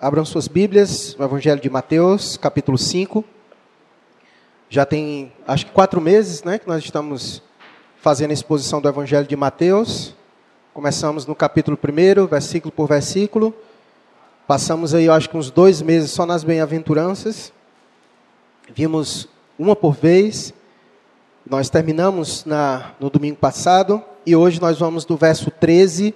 Abram 0.00 0.24
suas 0.24 0.46
Bíblias 0.46 1.16
no 1.18 1.24
Evangelho 1.24 1.60
de 1.60 1.68
Mateus, 1.68 2.36
capítulo 2.36 2.78
5. 2.78 3.24
Já 4.70 4.86
tem, 4.86 5.32
acho 5.44 5.66
que 5.66 5.72
quatro 5.72 6.00
meses, 6.00 6.44
né, 6.44 6.56
que 6.56 6.68
nós 6.68 6.84
estamos 6.84 7.42
fazendo 8.00 8.30
a 8.30 8.32
exposição 8.32 8.80
do 8.80 8.88
Evangelho 8.88 9.26
de 9.26 9.34
Mateus. 9.34 10.14
Começamos 10.72 11.26
no 11.26 11.34
capítulo 11.34 11.76
1, 11.76 12.28
versículo 12.28 12.70
por 12.70 12.86
versículo. 12.86 13.52
Passamos 14.46 14.94
aí, 14.94 15.08
acho 15.08 15.28
que 15.28 15.36
uns 15.36 15.50
dois 15.50 15.82
meses 15.82 16.12
só 16.12 16.24
nas 16.24 16.44
bem-aventuranças. 16.44 17.52
Vimos 18.72 19.28
uma 19.58 19.74
por 19.74 19.94
vez. 19.94 20.54
Nós 21.44 21.68
terminamos 21.68 22.44
na, 22.44 22.92
no 23.00 23.10
domingo 23.10 23.38
passado. 23.38 24.00
E 24.24 24.36
hoje 24.36 24.60
nós 24.60 24.78
vamos 24.78 25.04
do 25.04 25.16
verso 25.16 25.50
13 25.50 26.14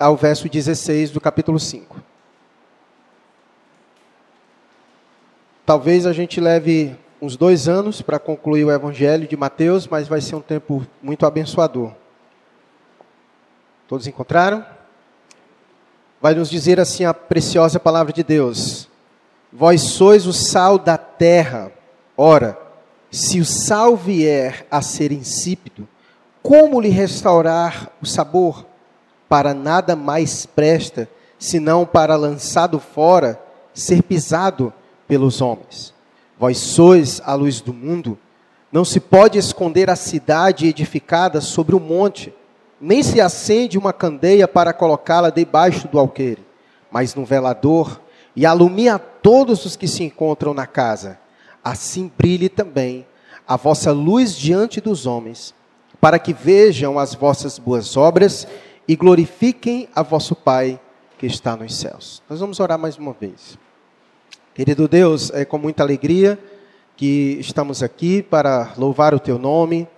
ao 0.00 0.16
verso 0.16 0.48
16 0.48 1.12
do 1.12 1.20
capítulo 1.20 1.60
5. 1.60 2.13
Talvez 5.66 6.04
a 6.04 6.12
gente 6.12 6.42
leve 6.42 6.94
uns 7.22 7.38
dois 7.38 7.68
anos 7.68 8.02
para 8.02 8.18
concluir 8.18 8.66
o 8.66 8.70
Evangelho 8.70 9.26
de 9.26 9.34
Mateus, 9.34 9.88
mas 9.88 10.06
vai 10.06 10.20
ser 10.20 10.36
um 10.36 10.40
tempo 10.40 10.86
muito 11.02 11.24
abençoador. 11.24 11.92
Todos 13.88 14.06
encontraram? 14.06 14.62
Vai 16.20 16.34
nos 16.34 16.50
dizer 16.50 16.78
assim 16.78 17.06
a 17.06 17.14
preciosa 17.14 17.80
palavra 17.80 18.12
de 18.12 18.22
Deus: 18.22 18.90
Vós 19.50 19.80
sois 19.80 20.26
o 20.26 20.34
sal 20.34 20.78
da 20.78 20.98
terra. 20.98 21.72
Ora, 22.14 22.58
se 23.10 23.40
o 23.40 23.44
sal 23.44 23.96
vier 23.96 24.66
a 24.70 24.82
ser 24.82 25.12
insípido, 25.12 25.88
como 26.42 26.78
lhe 26.78 26.90
restaurar 26.90 27.90
o 28.02 28.06
sabor? 28.06 28.66
Para 29.30 29.54
nada 29.54 29.96
mais 29.96 30.44
presta, 30.44 31.08
senão 31.38 31.86
para 31.86 32.16
lançado 32.16 32.78
fora, 32.78 33.40
ser 33.72 34.02
pisado 34.02 34.70
pelos 35.06 35.40
homens. 35.40 35.94
Vós 36.38 36.58
sois 36.58 37.20
a 37.24 37.34
luz 37.34 37.60
do 37.60 37.72
mundo. 37.72 38.18
Não 38.72 38.84
se 38.84 38.98
pode 38.98 39.38
esconder 39.38 39.88
a 39.88 39.96
cidade 39.96 40.66
edificada 40.66 41.40
sobre 41.40 41.74
o 41.74 41.78
um 41.78 41.82
monte, 41.82 42.34
nem 42.80 43.02
se 43.02 43.20
acende 43.20 43.78
uma 43.78 43.92
candeia 43.92 44.48
para 44.48 44.72
colocá-la 44.72 45.30
debaixo 45.30 45.86
do 45.88 45.98
alqueire, 45.98 46.44
mas 46.90 47.14
no 47.14 47.24
velador, 47.24 48.00
e 48.34 48.44
alumia 48.44 48.98
todos 48.98 49.64
os 49.64 49.76
que 49.76 49.86
se 49.86 50.02
encontram 50.02 50.52
na 50.52 50.66
casa. 50.66 51.18
Assim 51.62 52.10
brilhe 52.18 52.48
também 52.48 53.06
a 53.46 53.56
vossa 53.56 53.92
luz 53.92 54.36
diante 54.36 54.80
dos 54.80 55.06
homens, 55.06 55.54
para 56.00 56.18
que 56.18 56.32
vejam 56.32 56.98
as 56.98 57.14
vossas 57.14 57.58
boas 57.58 57.96
obras 57.96 58.46
e 58.86 58.96
glorifiquem 58.96 59.88
a 59.94 60.02
vosso 60.02 60.34
Pai 60.34 60.80
que 61.16 61.26
está 61.26 61.56
nos 61.56 61.74
céus. 61.76 62.22
Nós 62.28 62.40
vamos 62.40 62.60
orar 62.60 62.78
mais 62.78 62.98
uma 62.98 63.12
vez. 63.12 63.56
Querido 64.54 64.86
Deus, 64.86 65.32
é 65.34 65.44
com 65.44 65.58
muita 65.58 65.82
alegria 65.82 66.38
que 66.96 67.38
estamos 67.40 67.82
aqui 67.82 68.22
para 68.22 68.72
louvar 68.78 69.12
o 69.12 69.18
Teu 69.18 69.36
nome. 69.36 69.88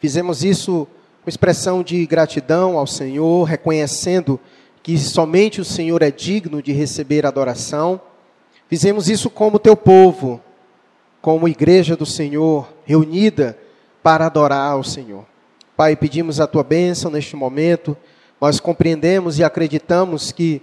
Fizemos 0.00 0.42
isso 0.42 0.88
com 1.22 1.30
expressão 1.30 1.80
de 1.80 2.04
gratidão 2.06 2.76
ao 2.76 2.88
Senhor, 2.88 3.44
reconhecendo 3.44 4.40
que 4.82 4.98
somente 4.98 5.60
o 5.60 5.64
Senhor 5.64 6.02
é 6.02 6.10
digno 6.10 6.60
de 6.60 6.72
receber 6.72 7.24
adoração. 7.24 8.00
Fizemos 8.68 9.08
isso 9.08 9.30
como 9.30 9.60
Teu 9.60 9.76
povo, 9.76 10.40
como 11.22 11.46
igreja 11.46 11.96
do 11.96 12.04
Senhor, 12.04 12.68
reunida 12.84 13.56
para 14.02 14.26
adorar 14.26 14.72
ao 14.72 14.82
Senhor. 14.82 15.24
Pai, 15.76 15.94
pedimos 15.94 16.40
a 16.40 16.48
Tua 16.48 16.64
bênção 16.64 17.12
neste 17.12 17.36
momento. 17.36 17.96
Nós 18.40 18.58
compreendemos 18.58 19.38
e 19.38 19.44
acreditamos 19.44 20.32
que 20.32 20.60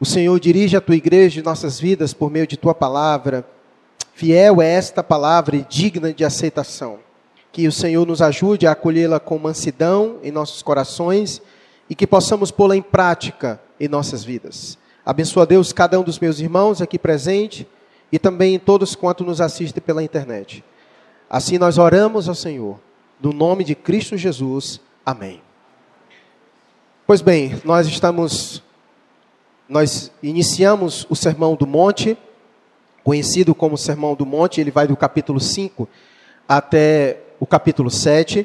o 0.00 0.06
Senhor 0.06 0.40
dirige 0.40 0.78
a 0.78 0.80
tua 0.80 0.96
igreja 0.96 1.38
e 1.38 1.42
nossas 1.42 1.78
vidas 1.78 2.14
por 2.14 2.30
meio 2.30 2.46
de 2.46 2.56
tua 2.56 2.74
palavra. 2.74 3.46
Fiel 4.14 4.62
é 4.62 4.66
esta 4.72 5.02
palavra 5.02 5.56
e 5.56 5.66
digna 5.68 6.10
de 6.10 6.24
aceitação. 6.24 7.00
Que 7.52 7.68
o 7.68 7.72
Senhor 7.72 8.06
nos 8.06 8.22
ajude 8.22 8.66
a 8.66 8.72
acolhê-la 8.72 9.20
com 9.20 9.38
mansidão 9.38 10.16
em 10.22 10.30
nossos 10.30 10.62
corações 10.62 11.42
e 11.88 11.94
que 11.94 12.06
possamos 12.06 12.50
pô-la 12.50 12.74
em 12.74 12.80
prática 12.80 13.60
em 13.78 13.88
nossas 13.88 14.24
vidas. 14.24 14.78
Abençoa 15.04 15.44
Deus 15.44 15.70
cada 15.70 16.00
um 16.00 16.02
dos 16.02 16.18
meus 16.18 16.40
irmãos 16.40 16.80
aqui 16.80 16.98
presente 16.98 17.68
e 18.10 18.18
também 18.18 18.58
todos 18.58 18.94
quanto 18.94 19.22
nos 19.22 19.38
assistem 19.38 19.82
pela 19.82 20.02
internet. 20.02 20.64
Assim 21.28 21.58
nós 21.58 21.76
oramos 21.76 22.26
ao 22.26 22.34
Senhor, 22.34 22.80
no 23.20 23.34
nome 23.34 23.64
de 23.64 23.74
Cristo 23.74 24.16
Jesus. 24.16 24.80
Amém. 25.04 25.42
Pois 27.06 27.20
bem, 27.20 27.60
nós 27.64 27.86
estamos 27.86 28.62
nós 29.70 30.10
iniciamos 30.20 31.06
o 31.08 31.14
Sermão 31.14 31.54
do 31.54 31.64
Monte, 31.64 32.18
conhecido 33.04 33.54
como 33.54 33.78
Sermão 33.78 34.16
do 34.16 34.26
Monte, 34.26 34.60
ele 34.60 34.72
vai 34.72 34.88
do 34.88 34.96
capítulo 34.96 35.38
5 35.38 35.88
até 36.48 37.20
o 37.38 37.46
capítulo 37.46 37.88
7. 37.88 38.44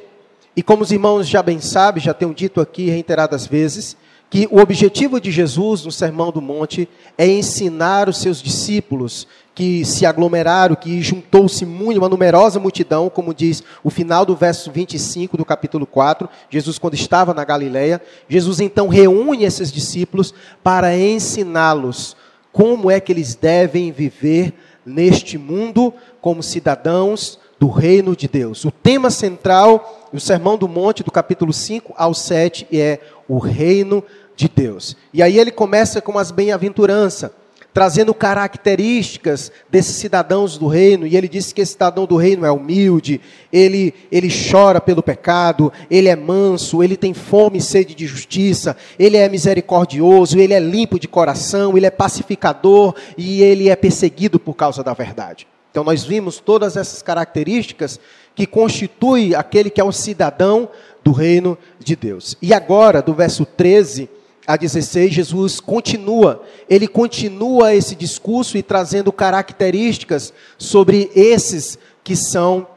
E 0.55 0.61
como 0.61 0.83
os 0.83 0.91
irmãos 0.91 1.27
já 1.27 1.41
bem 1.41 1.59
sabem, 1.59 2.01
já 2.01 2.13
tenho 2.13 2.31
dito 2.31 2.61
aqui 2.61 2.91
reiteradas 2.91 3.47
vezes, 3.47 3.97
que 4.29 4.47
o 4.51 4.59
objetivo 4.59 5.19
de 5.19 5.31
Jesus 5.31 5.83
no 5.83 5.91
Sermão 5.91 6.31
do 6.31 6.41
Monte 6.41 6.87
é 7.17 7.27
ensinar 7.27 8.07
os 8.07 8.19
seus 8.19 8.39
discípulos 8.39 9.27
que 9.55 9.85
se 9.85 10.05
aglomeraram, 10.05 10.75
que 10.75 11.01
juntou-se 11.01 11.63
uma 11.63 12.09
numerosa 12.09 12.59
multidão, 12.59 13.09
como 13.09 13.33
diz 13.33 13.63
o 13.81 13.89
final 13.89 14.25
do 14.25 14.35
verso 14.35 14.69
25 14.69 15.38
do 15.38 15.45
capítulo 15.45 15.88
4, 15.88 16.29
Jesus 16.49 16.77
quando 16.77 16.95
estava 16.95 17.33
na 17.33 17.45
Galileia, 17.45 18.01
Jesus 18.27 18.59
então 18.59 18.89
reúne 18.89 19.45
esses 19.45 19.71
discípulos 19.71 20.33
para 20.61 20.95
ensiná-los 20.97 22.17
como 22.51 22.91
é 22.91 22.99
que 22.99 23.13
eles 23.13 23.33
devem 23.33 23.93
viver 23.93 24.53
neste 24.85 25.38
mundo 25.38 25.93
como 26.19 26.43
cidadãos 26.43 27.39
do 27.57 27.69
reino 27.69 28.13
de 28.13 28.27
Deus. 28.27 28.66
O 28.66 28.72
tema 28.72 29.09
central 29.09 30.09
do 30.11 30.19
Sermão 30.19 30.57
do 30.57 30.67
Monte, 30.67 31.01
do 31.01 31.11
capítulo 31.11 31.53
5 31.53 31.93
ao 31.97 32.13
7, 32.13 32.67
é 32.73 32.99
o 33.25 33.39
reino 33.39 34.03
de 34.35 34.49
Deus. 34.49 34.97
E 35.13 35.23
aí 35.23 35.39
ele 35.39 35.51
começa 35.51 36.01
com 36.01 36.19
as 36.19 36.29
bem-aventuranças 36.29 37.31
trazendo 37.75 38.13
características 38.13 39.51
desses 39.69 39.97
cidadãos 39.97 40.57
do 40.57 40.65
reino, 40.65 41.05
e 41.05 41.17
ele 41.17 41.27
disse 41.27 41.53
que 41.53 41.59
esse 41.59 41.73
cidadão 41.73 42.05
do 42.05 42.15
reino 42.15 42.45
é 42.45 42.49
humilde, 42.49 43.19
ele, 43.51 43.93
ele 44.09 44.29
chora 44.29 44.79
pelo 44.79 45.03
pecado, 45.03 45.73
ele 45.91 46.07
é 46.07 46.15
manso, 46.15 46.81
ele 46.81 46.95
tem 46.95 47.13
fome 47.13 47.57
e 47.57 47.61
sede 47.61 47.93
de 47.93 48.07
justiça, 48.07 48.77
ele 48.97 49.17
é 49.17 49.27
misericordioso, 49.27 50.39
ele 50.39 50.53
é 50.53 50.59
limpo 50.59 50.97
de 50.97 51.05
coração, 51.05 51.75
ele 51.75 51.85
é 51.85 51.91
pacificador 51.91 52.95
e 53.17 53.43
ele 53.43 53.67
é 53.67 53.75
perseguido 53.75 54.39
por 54.39 54.53
causa 54.53 54.81
da 54.81 54.93
verdade. 54.93 55.45
Então 55.69 55.83
nós 55.83 56.01
vimos 56.01 56.39
todas 56.39 56.77
essas 56.77 57.01
características 57.01 57.99
que 58.33 58.47
constituem 58.47 59.35
aquele 59.35 59.69
que 59.69 59.81
é 59.81 59.83
o 59.83 59.91
cidadão 59.91 60.69
do 61.03 61.11
reino 61.11 61.57
de 61.77 61.97
Deus. 61.97 62.37
E 62.41 62.53
agora, 62.53 63.01
do 63.01 63.13
verso 63.13 63.45
13 63.45 64.09
a 64.47 64.56
16, 64.56 65.11
Jesus 65.11 65.59
continua, 65.59 66.44
ele 66.69 66.88
continua 66.88 67.73
esse 67.73 67.95
discurso 67.95 68.57
e 68.57 68.63
trazendo 68.63 69.11
características 69.11 70.33
sobre 70.57 71.09
esses 71.16 71.79
que 72.03 72.16
são 72.16 72.67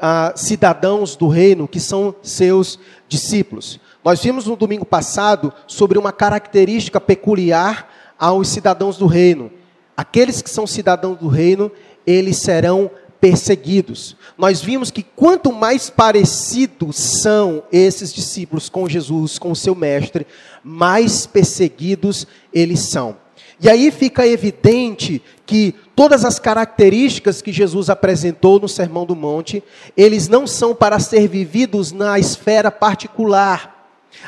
ah, 0.00 0.32
cidadãos 0.36 1.16
do 1.16 1.26
reino, 1.26 1.66
que 1.66 1.80
são 1.80 2.14
seus 2.22 2.78
discípulos. 3.08 3.80
Nós 4.04 4.22
vimos 4.22 4.46
no 4.46 4.54
domingo 4.54 4.84
passado 4.84 5.52
sobre 5.66 5.98
uma 5.98 6.12
característica 6.12 7.00
peculiar 7.00 8.14
aos 8.16 8.48
cidadãos 8.48 8.96
do 8.96 9.06
reino. 9.06 9.50
Aqueles 9.96 10.40
que 10.40 10.50
são 10.50 10.66
cidadãos 10.66 11.18
do 11.18 11.26
reino, 11.26 11.72
eles 12.06 12.36
serão 12.36 12.90
perseguidos. 13.20 14.16
Nós 14.36 14.60
vimos 14.60 14.90
que 14.90 15.02
quanto 15.02 15.52
mais 15.52 15.90
parecidos 15.90 16.96
são 16.96 17.62
esses 17.72 18.12
discípulos 18.12 18.68
com 18.68 18.88
Jesus, 18.88 19.38
com 19.38 19.50
o 19.50 19.56
seu 19.56 19.74
mestre, 19.74 20.26
mais 20.62 21.26
perseguidos 21.26 22.26
eles 22.52 22.80
são. 22.80 23.16
E 23.60 23.70
aí 23.70 23.90
fica 23.90 24.26
evidente 24.26 25.22
que 25.46 25.74
todas 25.94 26.24
as 26.24 26.38
características 26.38 27.40
que 27.40 27.52
Jesus 27.52 27.88
apresentou 27.88 28.60
no 28.60 28.68
Sermão 28.68 29.06
do 29.06 29.16
Monte, 29.16 29.62
eles 29.96 30.28
não 30.28 30.46
são 30.46 30.74
para 30.74 30.98
ser 30.98 31.26
vividos 31.26 31.90
na 31.90 32.18
esfera 32.18 32.70
particular 32.70 33.75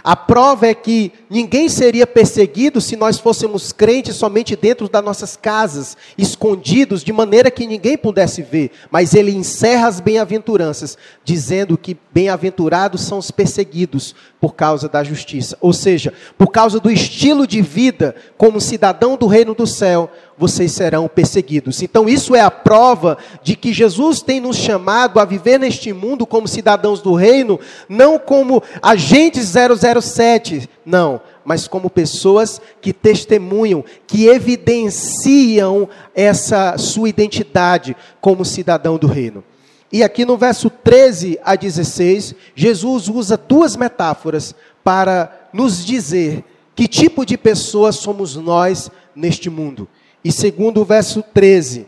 a 0.02 0.16
prova 0.16 0.66
é 0.66 0.74
que 0.74 1.12
ninguém 1.28 1.68
seria 1.68 2.06
perseguido 2.06 2.80
se 2.80 2.96
nós 2.96 3.18
fôssemos 3.18 3.72
crentes 3.72 4.16
somente 4.16 4.54
dentro 4.56 4.88
das 4.88 5.04
nossas 5.04 5.36
casas, 5.36 5.96
escondidos, 6.16 7.02
de 7.02 7.12
maneira 7.12 7.50
que 7.50 7.66
ninguém 7.66 7.96
pudesse 7.96 8.42
ver. 8.42 8.70
Mas 8.90 9.14
ele 9.14 9.32
encerra 9.32 9.88
as 9.88 10.00
bem-aventuranças, 10.00 10.96
dizendo 11.24 11.76
que 11.76 11.96
bem-aventurados 12.12 13.02
são 13.02 13.18
os 13.18 13.30
perseguidos 13.30 14.14
por 14.40 14.54
causa 14.54 14.88
da 14.88 15.02
justiça. 15.02 15.56
Ou 15.60 15.72
seja, 15.72 16.12
por 16.36 16.48
causa 16.48 16.78
do 16.80 16.90
estilo 16.90 17.46
de 17.46 17.60
vida 17.60 18.14
como 18.36 18.60
cidadão 18.60 19.16
do 19.16 19.26
reino 19.26 19.54
do 19.54 19.66
céu, 19.66 20.10
vocês 20.38 20.72
serão 20.72 21.08
perseguidos. 21.08 21.82
Então, 21.82 22.08
isso 22.08 22.34
é 22.34 22.40
a 22.40 22.50
prova 22.50 23.18
de 23.42 23.56
que 23.56 23.72
Jesus 23.72 24.22
tem 24.22 24.40
nos 24.40 24.56
chamado 24.56 25.18
a 25.18 25.24
viver 25.24 25.58
neste 25.58 25.92
mundo 25.92 26.24
como 26.24 26.46
cidadãos 26.46 27.02
do 27.02 27.14
reino, 27.14 27.58
não 27.88 28.18
como 28.18 28.62
agentes 28.80 29.52
007, 29.52 30.68
não, 30.86 31.20
mas 31.44 31.66
como 31.66 31.90
pessoas 31.90 32.60
que 32.80 32.92
testemunham, 32.92 33.84
que 34.06 34.26
evidenciam 34.26 35.88
essa 36.14 36.78
sua 36.78 37.08
identidade 37.08 37.96
como 38.20 38.44
cidadão 38.44 38.96
do 38.96 39.06
reino. 39.06 39.42
E 39.90 40.02
aqui 40.02 40.24
no 40.24 40.36
verso 40.36 40.68
13 40.68 41.40
a 41.42 41.56
16, 41.56 42.34
Jesus 42.54 43.08
usa 43.08 43.36
duas 43.36 43.74
metáforas 43.74 44.54
para 44.84 45.48
nos 45.52 45.84
dizer 45.84 46.44
que 46.76 46.86
tipo 46.86 47.24
de 47.24 47.36
pessoas 47.36 47.96
somos 47.96 48.36
nós 48.36 48.90
neste 49.16 49.50
mundo. 49.50 49.88
E 50.28 50.32
segundo 50.32 50.82
o 50.82 50.84
verso 50.84 51.22
13, 51.22 51.86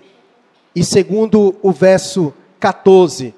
e 0.74 0.82
segundo 0.82 1.54
o 1.60 1.72
verso 1.72 2.32
14, 2.58 3.34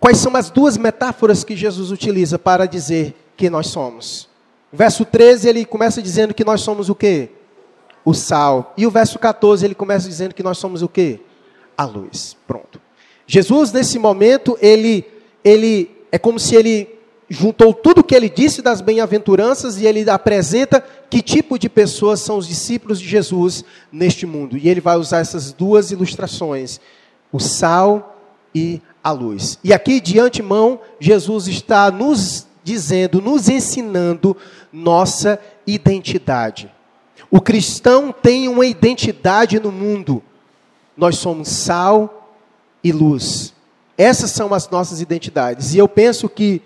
quais 0.00 0.16
são 0.16 0.34
as 0.34 0.48
duas 0.48 0.78
metáforas 0.78 1.44
que 1.44 1.54
Jesus 1.54 1.90
utiliza 1.90 2.38
para 2.38 2.64
dizer 2.64 3.14
que 3.36 3.50
nós 3.50 3.66
somos? 3.66 4.26
O 4.72 4.76
verso 4.78 5.04
13 5.04 5.50
ele 5.50 5.66
começa 5.66 6.00
dizendo 6.00 6.32
que 6.32 6.46
nós 6.46 6.62
somos 6.62 6.88
o 6.88 6.94
quê? 6.94 7.28
O 8.06 8.14
sal. 8.14 8.72
E 8.74 8.86
o 8.86 8.90
verso 8.90 9.18
14 9.18 9.66
ele 9.66 9.74
começa 9.74 10.08
dizendo 10.08 10.34
que 10.34 10.42
nós 10.42 10.56
somos 10.56 10.80
o 10.80 10.88
quê? 10.88 11.20
A 11.76 11.84
luz. 11.84 12.38
Pronto. 12.46 12.80
Jesus 13.26 13.70
nesse 13.70 13.98
momento 13.98 14.56
ele 14.62 15.04
ele 15.44 15.90
é 16.10 16.18
como 16.18 16.40
se 16.40 16.56
ele 16.56 16.95
juntou 17.28 17.74
tudo 17.74 18.00
o 18.00 18.04
que 18.04 18.14
ele 18.14 18.28
disse 18.28 18.62
das 18.62 18.80
bem-aventuranças 18.80 19.78
e 19.78 19.86
ele 19.86 20.08
apresenta 20.08 20.82
que 21.10 21.20
tipo 21.20 21.58
de 21.58 21.68
pessoas 21.68 22.20
são 22.20 22.38
os 22.38 22.46
discípulos 22.46 23.00
de 23.00 23.08
Jesus 23.08 23.64
neste 23.90 24.26
mundo. 24.26 24.56
E 24.56 24.68
ele 24.68 24.80
vai 24.80 24.96
usar 24.96 25.18
essas 25.18 25.52
duas 25.52 25.90
ilustrações, 25.90 26.80
o 27.32 27.40
sal 27.40 28.16
e 28.54 28.80
a 29.02 29.10
luz. 29.10 29.58
E 29.62 29.72
aqui 29.72 30.00
de 30.00 30.18
antemão, 30.18 30.80
Jesus 31.00 31.48
está 31.48 31.90
nos 31.90 32.46
dizendo, 32.62 33.20
nos 33.20 33.48
ensinando 33.48 34.36
nossa 34.72 35.38
identidade. 35.66 36.70
O 37.30 37.40
cristão 37.40 38.12
tem 38.12 38.48
uma 38.48 38.66
identidade 38.66 39.58
no 39.58 39.72
mundo. 39.72 40.22
Nós 40.96 41.18
somos 41.18 41.48
sal 41.48 42.32
e 42.82 42.92
luz. 42.92 43.52
Essas 43.98 44.30
são 44.30 44.52
as 44.54 44.68
nossas 44.68 45.00
identidades. 45.00 45.74
E 45.74 45.78
eu 45.78 45.88
penso 45.88 46.28
que 46.28 46.62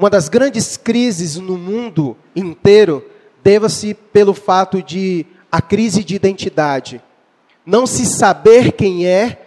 uma 0.00 0.08
das 0.08 0.30
grandes 0.30 0.78
crises 0.78 1.36
no 1.36 1.58
mundo 1.58 2.16
inteiro 2.34 3.04
deva-se 3.44 3.92
pelo 3.92 4.32
fato 4.32 4.82
de 4.82 5.26
a 5.52 5.60
crise 5.60 6.02
de 6.02 6.14
identidade. 6.14 7.02
Não 7.66 7.86
se 7.86 8.06
saber 8.06 8.72
quem 8.72 9.06
é 9.06 9.42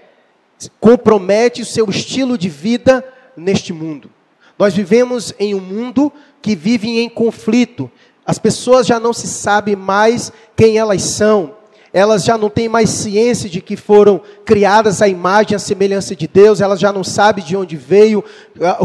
compromete 0.80 1.64
o 1.64 1.66
seu 1.66 1.90
estilo 1.90 2.38
de 2.38 2.50
vida 2.50 3.04
neste 3.36 3.74
mundo. 3.74 4.12
Nós 4.58 4.76
vivemos 4.76 5.34
em 5.40 5.56
um 5.56 5.60
mundo 5.60 6.14
que 6.40 6.56
vive 6.56 7.00
em 7.00 7.10
conflito. 7.10 7.90
As 8.24 8.38
pessoas 8.38 8.86
já 8.86 9.00
não 9.00 9.12
se 9.12 9.26
sabem 9.26 9.76
mais 9.76 10.32
quem 10.56 10.78
elas 10.78 11.02
são 11.02 11.56
elas 11.94 12.24
já 12.24 12.40
não 12.40 12.50
têm 12.50 12.68
mais 12.68 12.90
ciência 12.90 13.48
de 13.48 13.62
que 13.62 13.78
foram 13.78 14.20
criadas 14.44 15.00
à 15.00 15.08
imagem 15.08 15.56
à 15.56 15.60
semelhança 15.60 16.16
de 16.16 16.28
Deus, 16.28 16.60
elas 16.60 16.80
já 16.80 16.92
não 16.92 17.04
sabem 17.04 17.46
de 17.46 17.56
onde 17.56 17.78
veio, 17.78 18.24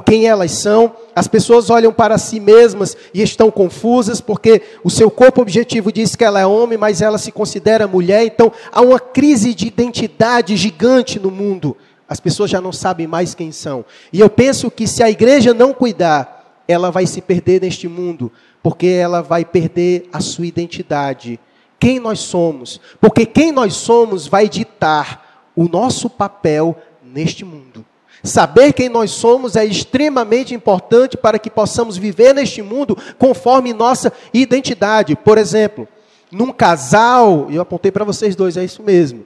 quem 0.04 0.26
elas 0.26 0.52
são. 0.52 0.94
As 1.16 1.26
pessoas 1.26 1.70
olham 1.70 1.90
para 1.90 2.18
si 2.18 2.38
mesmas 2.38 2.94
e 3.14 3.22
estão 3.22 3.50
confusas, 3.50 4.20
porque 4.20 4.60
o 4.84 4.90
seu 4.90 5.10
corpo 5.10 5.40
objetivo 5.40 5.90
diz 5.90 6.14
que 6.14 6.22
ela 6.22 6.38
é 6.38 6.46
homem, 6.46 6.76
mas 6.76 7.00
ela 7.00 7.16
se 7.16 7.32
considera 7.32 7.88
mulher, 7.88 8.26
então 8.26 8.52
há 8.70 8.82
uma 8.82 9.00
crise 9.00 9.54
de 9.54 9.66
identidade 9.66 10.54
gigante 10.54 11.18
no 11.18 11.30
mundo. 11.30 11.74
As 12.06 12.20
pessoas 12.20 12.50
já 12.50 12.60
não 12.60 12.72
sabem 12.72 13.06
mais 13.06 13.34
quem 13.34 13.52
são. 13.52 13.86
E 14.12 14.20
eu 14.20 14.28
penso 14.28 14.70
que 14.70 14.86
se 14.86 15.02
a 15.02 15.10
igreja 15.10 15.54
não 15.54 15.72
cuidar, 15.72 16.62
ela 16.68 16.90
vai 16.90 17.06
se 17.06 17.22
perder 17.22 17.62
neste 17.62 17.88
mundo, 17.88 18.30
porque 18.62 18.86
ela 18.86 19.22
vai 19.22 19.46
perder 19.46 20.10
a 20.12 20.20
sua 20.20 20.46
identidade 20.46 21.40
quem 21.78 22.00
nós 22.00 22.20
somos, 22.20 22.80
porque 23.00 23.24
quem 23.24 23.52
nós 23.52 23.74
somos 23.74 24.26
vai 24.26 24.48
ditar 24.48 25.50
o 25.54 25.68
nosso 25.68 26.08
papel 26.10 26.76
neste 27.02 27.44
mundo. 27.44 27.84
Saber 28.22 28.72
quem 28.72 28.88
nós 28.88 29.12
somos 29.12 29.54
é 29.54 29.64
extremamente 29.64 30.54
importante 30.54 31.16
para 31.16 31.38
que 31.38 31.50
possamos 31.50 31.96
viver 31.96 32.34
neste 32.34 32.62
mundo 32.62 32.96
conforme 33.16 33.72
nossa 33.72 34.12
identidade. 34.34 35.14
Por 35.14 35.38
exemplo, 35.38 35.86
num 36.30 36.52
casal, 36.52 37.46
eu 37.50 37.62
apontei 37.62 37.92
para 37.92 38.04
vocês 38.04 38.34
dois, 38.34 38.56
é 38.56 38.64
isso 38.64 38.82
mesmo. 38.82 39.24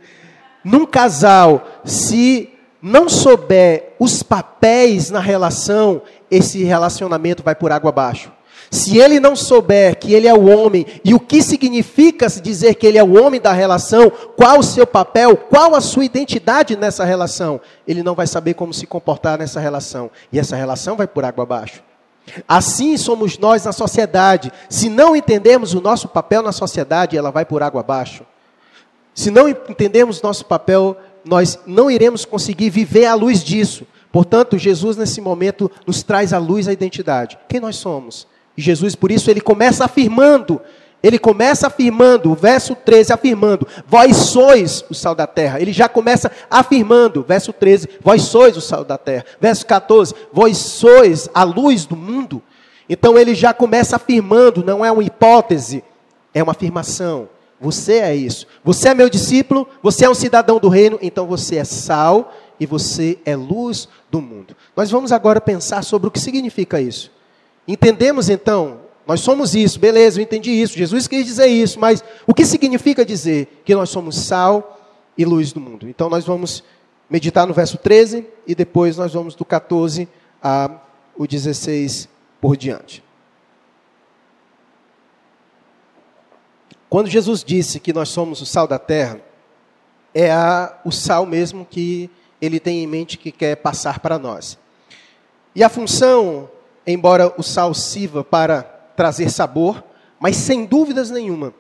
Num 0.63 0.87
casal, 0.87 1.67
se 1.85 2.51
não 2.81 3.09
souber 3.09 3.95
os 3.99 4.23
papéis 4.23 5.11
na 5.11 5.21
relação, 5.21 6.03
esse 6.31 6.63
relacionamento 6.63 7.43
vai 7.43 7.55
por 7.55 7.73
água 7.73 7.89
abaixo. 7.89 8.31
Se 8.73 8.97
ele 8.97 9.21
não 9.21 9.37
souber 9.37 9.99
que 9.99 10.15
ele 10.15 10.27
é 10.27 10.33
o 10.33 10.47
homem 10.47 10.87
e 11.05 11.13
o 11.13 11.21
que 11.21 11.43
significa 11.43 12.27
dizer 12.27 12.75
que 12.75 12.87
ele 12.87 12.97
é 12.97 13.05
o 13.05 13.23
homem 13.23 13.39
da 13.39 13.53
relação, 13.53 14.11
qual 14.35 14.61
o 14.61 14.63
seu 14.63 14.87
papel, 14.87 15.37
qual 15.37 15.75
a 15.75 15.81
sua 15.83 16.07
identidade 16.07 16.75
nessa 16.75 17.05
relação, 17.05 17.61
ele 17.87 18.03
não 18.03 18.15
vai 18.15 18.27
saber 18.27 18.55
como 18.55 18.73
se 18.73 18.87
comportar 18.87 19.39
nessa 19.39 19.61
relação. 19.61 20.11
E 20.33 20.39
essa 20.39 20.57
relação 20.57 20.97
vai 20.97 21.07
por 21.07 21.23
água 21.23 21.43
abaixo. 21.43 21.83
Assim 22.49 22.97
somos 22.97 23.37
nós 23.37 23.63
na 23.63 23.73
sociedade. 23.73 24.51
Se 24.71 24.89
não 24.89 25.15
entendemos 25.15 25.75
o 25.75 25.81
nosso 25.83 26.09
papel 26.09 26.41
na 26.41 26.51
sociedade, 26.51 27.15
ela 27.15 27.31
vai 27.31 27.45
por 27.45 27.63
água 27.63 27.83
abaixo. 27.83 28.25
Se 29.15 29.31
não 29.31 29.51
entendemos 29.51 30.23
nosso 30.23 30.47
papel, 30.47 30.97
nós 31.27 31.59
não 31.67 31.91
iremos 31.91 32.25
conseguir 32.25 32.71
viver 32.71 33.05
à 33.05 33.15
luz 33.15 33.45
disso. 33.45 33.87
Portanto, 34.11 34.57
Jesus 34.57 34.97
nesse 34.97 35.21
momento 35.21 35.71
nos 35.87 36.03
traz 36.03 36.33
à 36.33 36.39
luz 36.39 36.69
a 36.69 36.73
identidade. 36.73 37.39
Quem 37.51 37.61
nós 37.61 37.77
somos? 37.77 38.32
E 38.57 38.63
Jesus, 38.63 38.95
por 38.95 39.11
isso, 39.11 39.31
ele 39.31 39.41
começa 39.41 39.85
afirmando, 39.85 40.61
ele 41.03 41.19
começa 41.19 41.67
afirmando, 41.67 42.31
o 42.31 42.35
verso 42.35 42.75
13 42.75 43.13
afirmando, 43.13 43.67
vós 43.87 44.17
sois 44.17 44.85
o 44.89 44.95
sal 44.95 45.15
da 45.15 45.27
terra. 45.27 45.61
Ele 45.61 45.73
já 45.73 45.89
começa 45.89 46.31
afirmando, 46.49 47.25
verso 47.27 47.53
13, 47.53 47.89
vós 48.01 48.23
sois 48.23 48.57
o 48.57 48.61
sal 48.61 48.85
da 48.85 48.97
terra. 48.97 49.25
Verso 49.41 49.67
14, 49.67 50.15
vós 50.33 50.57
sois 50.59 51.29
a 51.35 51.43
luz 51.43 51.87
do 51.87 51.97
mundo. 51.97 52.41
Então 52.89 53.19
ele 53.19 53.35
já 53.35 53.53
começa 53.53 53.97
afirmando, 53.97 54.65
não 54.65 54.85
é 54.85 54.93
uma 54.93 55.03
hipótese, 55.03 55.83
é 56.33 56.43
uma 56.43 56.53
afirmação. 56.53 57.29
Você 57.61 57.95
é 57.95 58.15
isso. 58.15 58.47
Você 58.65 58.89
é 58.89 58.95
meu 58.95 59.09
discípulo, 59.09 59.69
você 59.83 60.05
é 60.05 60.11
um 60.11 60.15
cidadão 60.15 60.59
do 60.59 60.69
reino, 60.69 60.99
então 61.01 61.27
você 61.27 61.57
é 61.57 61.65
sal 61.65 62.33
e 62.61 62.67
você 62.67 63.19
é 63.25 63.35
luz 63.35 63.89
do 64.11 64.21
mundo. 64.21 64.57
Nós 64.77 64.91
vamos 64.91 65.11
agora 65.11 65.41
pensar 65.41 65.83
sobre 65.83 66.09
o 66.09 66.11
que 66.11 66.21
significa 66.21 66.81
isso. 66.81 67.11
Entendemos 67.67 68.29
então, 68.29 68.81
nós 69.07 69.21
somos 69.21 69.55
isso, 69.55 69.79
beleza, 69.79 70.19
eu 70.19 70.23
entendi 70.23 70.51
isso, 70.51 70.77
Jesus 70.77 71.07
quis 71.07 71.25
dizer 71.25 71.47
isso, 71.47 71.79
mas 71.79 72.03
o 72.27 72.35
que 72.35 72.45
significa 72.45 73.05
dizer 73.05 73.63
que 73.65 73.75
nós 73.75 73.91
somos 73.91 74.17
sal 74.17 74.81
e 75.17 75.25
luz 75.25 75.53
do 75.53 75.61
mundo? 75.61 75.89
Então 75.89 76.09
nós 76.09 76.25
vamos 76.25 76.63
meditar 77.09 77.47
no 77.47 77.55
verso 77.55 77.77
13 77.79 78.27
e 78.47 78.55
depois 78.55 78.97
nós 78.97 79.13
vamos 79.13 79.35
do 79.35 79.45
14 79.45 80.09
a 80.43 80.71
o 81.17 81.27
16 81.27 82.09
por 82.41 82.57
diante. 82.57 83.05
Quando 86.89 87.09
Jesus 87.09 87.43
disse 87.45 87.81
que 87.81 87.93
nós 87.93 88.09
somos 88.09 88.41
o 88.41 88.47
sal 88.47 88.67
da 88.67 88.79
terra, 88.79 89.21
é 90.15 90.31
a, 90.31 90.79
o 90.85 90.91
sal 90.91 91.25
mesmo 91.25 91.65
que 91.65 92.11
ele 92.41 92.61
tem 92.61 92.83
em 92.83 92.87
mente 92.87 93.17
que 93.17 93.33
quer 93.33 93.57
passar 93.57 94.01
para 94.01 94.19
nós. 94.19 94.59
E 95.55 95.63
a 95.63 95.69
função 95.69 96.51
embora 96.87 97.33
o 97.39 97.43
sal 97.43 97.73
sirva 97.75 98.25
para 98.25 98.63
trazer 98.97 99.31
sabor, 99.31 99.83
mas 100.19 100.37
sem 100.37 100.65
dúvidas 100.65 101.11
nenhuma, 101.11 101.55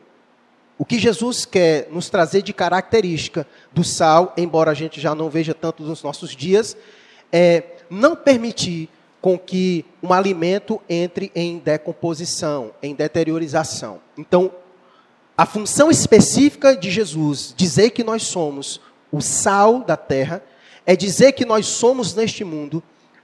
o 0.79 0.85
que 0.85 0.99
Jesus 0.99 1.45
quer 1.45 1.89
nos 1.91 2.11
trazer 2.11 2.43
de 2.43 2.53
característica 2.53 3.47
do 3.73 3.85
sal, 3.85 4.33
embora 4.37 4.71
a 4.71 4.75
gente 4.75 5.01
já 5.01 5.15
não 5.15 5.31
veja 5.31 5.55
tanto 5.55 5.83
nos 5.83 6.03
nossos 6.03 6.35
dias, 6.35 6.77
é 7.31 7.63
não 7.89 8.17
permitir 8.17 8.89
com 9.21 9.39
que 9.39 9.85
um 10.03 10.13
alimento 10.13 10.81
entre 10.89 11.31
em 11.35 11.59
decomposição, 11.59 12.73
em 12.83 12.95
deteriorização. 12.95 14.01
Então, 14.19 14.51
a 15.39 15.47
função 15.47 15.91
específica 15.91 16.77
de 16.77 16.91
Jesus, 16.91 17.55
dizer 17.57 17.91
que 17.91 18.03
nós 18.03 18.25
somos 18.25 18.81
o 19.13 19.21
sal 19.21 19.85
da 19.85 19.97
terra, 19.97 20.43
é 20.85 20.97
dizer 20.97 21.33
que 21.33 21.45
nós 21.45 21.67
somos 21.67 22.15
neste 22.15 22.43
mundo 22.43 22.83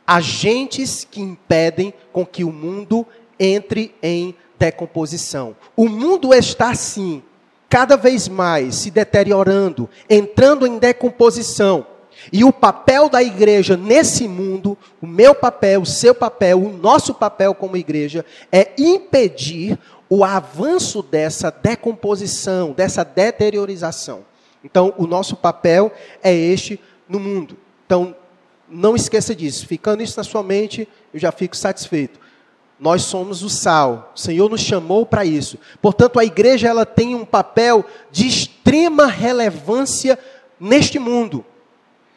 agentes 0.08 1.06
que 1.08 1.20
impedem 1.20 1.92
com 2.10 2.24
que 2.24 2.42
o 2.42 2.50
mundo 2.50 3.06
entre 3.38 3.94
em 4.02 4.34
decomposição. 4.58 5.54
O 5.76 5.86
mundo 5.86 6.32
está 6.32 6.70
assim, 6.70 7.22
cada 7.68 7.94
vez 7.94 8.26
mais 8.26 8.76
se 8.76 8.90
deteriorando, 8.90 9.86
entrando 10.08 10.66
em 10.66 10.78
decomposição. 10.78 11.86
E 12.32 12.42
o 12.42 12.50
papel 12.50 13.10
da 13.10 13.22
igreja 13.22 13.76
nesse 13.76 14.26
mundo, 14.26 14.78
o 15.00 15.06
meu 15.06 15.34
papel, 15.34 15.82
o 15.82 15.86
seu 15.86 16.14
papel, 16.14 16.58
o 16.58 16.72
nosso 16.72 17.12
papel 17.12 17.54
como 17.54 17.76
igreja, 17.76 18.24
é 18.50 18.72
impedir 18.78 19.78
o 20.08 20.24
avanço 20.24 21.02
dessa 21.02 21.50
decomposição, 21.50 22.72
dessa 22.72 23.04
deteriorização. 23.04 24.24
Então, 24.64 24.94
o 24.96 25.06
nosso 25.06 25.36
papel 25.36 25.92
é 26.22 26.34
este 26.34 26.80
no 27.06 27.20
mundo. 27.20 27.58
Então, 27.86 28.16
não 28.70 28.94
esqueça 28.94 29.34
disso. 29.34 29.66
Ficando 29.66 30.02
isso 30.02 30.16
na 30.16 30.24
sua 30.24 30.42
mente, 30.42 30.88
eu 31.12 31.20
já 31.20 31.32
fico 31.32 31.56
satisfeito. 31.56 32.18
Nós 32.78 33.02
somos 33.02 33.42
o 33.42 33.48
sal. 33.48 34.12
O 34.14 34.18
Senhor 34.18 34.48
nos 34.48 34.60
chamou 34.60 35.04
para 35.04 35.24
isso. 35.24 35.58
Portanto, 35.82 36.18
a 36.18 36.24
igreja 36.24 36.68
ela 36.68 36.86
tem 36.86 37.14
um 37.14 37.24
papel 37.24 37.84
de 38.10 38.26
extrema 38.26 39.06
relevância 39.06 40.18
neste 40.60 40.98
mundo. 40.98 41.44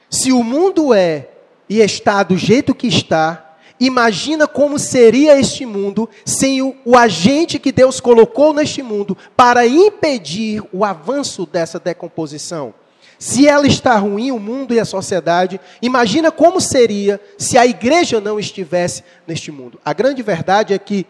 Se 0.09 0.31
o 0.31 0.43
mundo 0.43 0.93
é 0.93 1.29
e 1.69 1.79
está 1.79 2.21
do 2.21 2.37
jeito 2.37 2.75
que 2.75 2.87
está, 2.87 3.55
imagina 3.79 4.45
como 4.45 4.77
seria 4.77 5.39
este 5.39 5.65
mundo 5.65 6.07
sem 6.25 6.61
o, 6.61 6.75
o, 6.83 6.97
agente 6.97 7.57
que 7.57 7.71
Deus 7.71 7.99
colocou 7.99 8.53
neste 8.53 8.83
mundo 8.83 9.17
para 9.35 9.65
impedir 9.65 10.61
o 10.73 10.83
avanço 10.83 11.45
dessa 11.45 11.79
decomposição. 11.79 12.73
Se 13.21 13.47
ela 13.47 13.67
está 13.67 13.95
ruim, 13.97 14.31
o 14.31 14.39
mundo 14.39 14.73
e 14.73 14.79
a 14.79 14.83
sociedade, 14.83 15.61
imagina 15.79 16.31
como 16.31 16.59
seria 16.59 17.21
se 17.37 17.55
a 17.55 17.67
igreja 17.67 18.19
não 18.19 18.39
estivesse 18.39 19.03
neste 19.27 19.51
mundo. 19.51 19.79
A 19.85 19.93
grande 19.93 20.23
verdade 20.23 20.73
é 20.73 20.79
que 20.79 21.05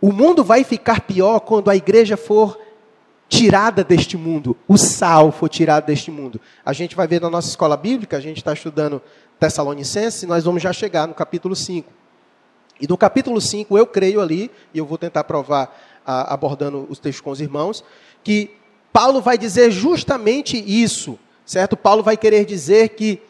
o 0.00 0.12
mundo 0.12 0.44
vai 0.44 0.62
ficar 0.62 1.00
pior 1.00 1.40
quando 1.40 1.70
a 1.70 1.74
igreja 1.74 2.16
for 2.16 2.56
tirada 3.28 3.82
deste 3.82 4.16
mundo, 4.16 4.56
o 4.68 4.78
sal 4.78 5.32
for 5.32 5.48
tirado 5.48 5.86
deste 5.86 6.08
mundo. 6.08 6.40
A 6.64 6.72
gente 6.72 6.94
vai 6.94 7.08
ver 7.08 7.20
na 7.20 7.28
nossa 7.28 7.48
escola 7.48 7.76
bíblica, 7.76 8.16
a 8.16 8.20
gente 8.20 8.36
está 8.36 8.52
estudando 8.52 9.02
Tessalonicenses, 9.40 10.22
e 10.22 10.26
nós 10.26 10.44
vamos 10.44 10.62
já 10.62 10.72
chegar 10.72 11.08
no 11.08 11.14
capítulo 11.14 11.56
5. 11.56 11.92
E 12.80 12.86
no 12.86 12.96
capítulo 12.96 13.40
5, 13.40 13.76
eu 13.76 13.88
creio 13.88 14.20
ali, 14.20 14.52
e 14.72 14.78
eu 14.78 14.86
vou 14.86 14.96
tentar 14.96 15.24
provar, 15.24 15.76
abordando 16.06 16.86
os 16.88 17.00
textos 17.00 17.20
com 17.20 17.32
os 17.32 17.40
irmãos, 17.40 17.82
que 18.22 18.56
Paulo 18.92 19.20
vai 19.20 19.38
dizer 19.38 19.70
justamente 19.70 20.56
isso, 20.56 21.18
certo? 21.44 21.76
Paulo 21.76 22.02
vai 22.02 22.16
querer 22.16 22.44
dizer 22.44 22.90
que 22.90 23.20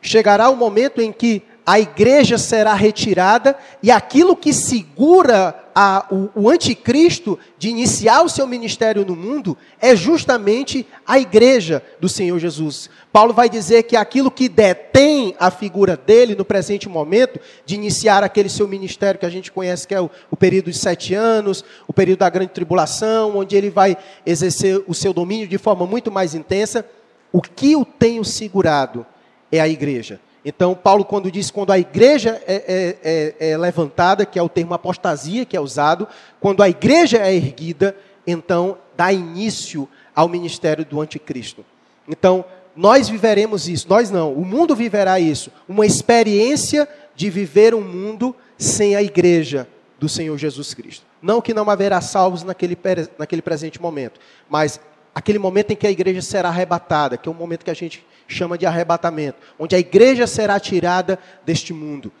chegará 0.00 0.48
o 0.48 0.56
momento 0.56 1.00
em 1.00 1.12
que 1.12 1.42
a 1.64 1.80
igreja 1.80 2.38
será 2.38 2.74
retirada 2.74 3.56
e 3.82 3.90
aquilo 3.90 4.36
que 4.36 4.52
segura 4.52 5.65
a, 5.78 6.06
o, 6.10 6.30
o, 6.34 6.48
anticristo 6.48 7.38
de 7.58 7.68
iniciar 7.68 8.22
o 8.22 8.30
seu 8.30 8.46
ministério 8.46 9.04
no 9.04 9.14
mundo 9.14 9.58
é 9.78 9.94
justamente 9.94 10.86
a 11.06 11.18
igreja 11.18 11.82
do 12.00 12.08
Senhor 12.08 12.38
Jesus. 12.38 12.88
Paulo 13.12 13.34
vai 13.34 13.50
dizer 13.50 13.82
que 13.82 13.94
aquilo 13.94 14.30
que 14.30 14.48
detém 14.48 15.36
a 15.38 15.50
figura 15.50 15.94
dele 15.94 16.34
no 16.34 16.46
presente 16.46 16.88
momento, 16.88 17.38
de 17.66 17.74
iniciar 17.74 18.24
aquele 18.24 18.48
seu 18.48 18.66
ministério 18.66 19.20
que 19.20 19.26
a 19.26 19.30
gente 19.30 19.52
conhece, 19.52 19.86
que 19.86 19.94
é 19.94 20.00
o, 20.00 20.10
o 20.30 20.36
período 20.36 20.70
de 20.70 20.78
sete 20.78 21.12
anos, 21.12 21.62
o 21.86 21.92
período 21.92 22.20
da 22.20 22.30
grande 22.30 22.52
tribulação, 22.52 23.36
onde 23.36 23.54
ele 23.54 23.68
vai 23.68 23.98
exercer 24.24 24.82
o 24.86 24.94
seu 24.94 25.12
domínio 25.12 25.46
de 25.46 25.58
forma 25.58 25.86
muito 25.86 26.10
mais 26.10 26.34
intensa, 26.34 26.86
o 27.30 27.42
que 27.42 27.76
o 27.76 27.84
tem 27.84 28.24
segurado 28.24 29.04
é 29.52 29.60
a 29.60 29.68
igreja. 29.68 30.20
Então, 30.48 30.76
Paulo, 30.76 31.04
quando 31.04 31.28
diz 31.28 31.50
quando 31.50 31.72
a 31.72 31.78
igreja 31.78 32.40
é, 32.46 32.54
é, 32.54 32.96
é, 33.02 33.50
é, 33.50 33.58
levantada, 33.58 34.24
que 34.24 34.38
é 34.38 34.42
o 34.42 34.48
termo 34.48 34.74
apostasia 34.74 35.44
que 35.44 35.56
é 35.56 35.60
usado, 35.60 36.06
quando 36.38 36.62
a 36.62 36.68
igreja 36.68 37.18
é 37.18 37.34
erguida, 37.34 37.96
então 38.24 38.78
dá 38.96 39.12
início 39.12 39.88
ao 40.14 40.28
ministério 40.28 40.84
do 40.84 41.00
anticristo. 41.00 41.64
Então, 42.08 42.44
nós 42.76 43.08
viveremos 43.08 43.68
isso, 43.68 43.88
nós 43.88 44.08
não, 44.08 44.32
o 44.32 44.44
mundo 44.44 44.76
viverá 44.76 45.18
isso, 45.18 45.50
uma 45.68 45.84
experiência 45.84 46.88
de 47.16 47.28
viver 47.28 47.74
um 47.74 47.80
mundo 47.80 48.32
sem 48.56 48.94
a 48.94 49.02
igreja 49.02 49.66
do 49.98 50.08
Senhor 50.08 50.38
Jesus 50.38 50.74
Cristo. 50.74 51.04
Não 51.20 51.40
que 51.40 51.52
não 51.52 51.68
haverá 51.68 52.00
salvos 52.00 52.44
naquele, 52.44 52.78
naquele 53.18 53.42
presente 53.42 53.82
momento, 53.82 54.20
mas 54.48 54.78
aquele 55.12 55.40
momento 55.40 55.72
em 55.72 55.76
que 55.76 55.88
a 55.88 55.90
igreja 55.90 56.22
será 56.22 56.50
arrebatada, 56.50 57.16
que 57.16 57.28
é 57.28 57.32
um 57.32 57.34
momento 57.34 57.64
que 57.64 57.70
a 57.70 57.74
gente 57.74 58.06
chama 58.28 58.58
de 58.58 58.66
arrebatamento, 58.66 59.38
onde 59.58 59.74
a 59.74 59.78
igreja 59.78 60.26
será 60.26 60.58
tirada 60.58 61.18
deste 61.44 61.72
mundo. 61.72 62.12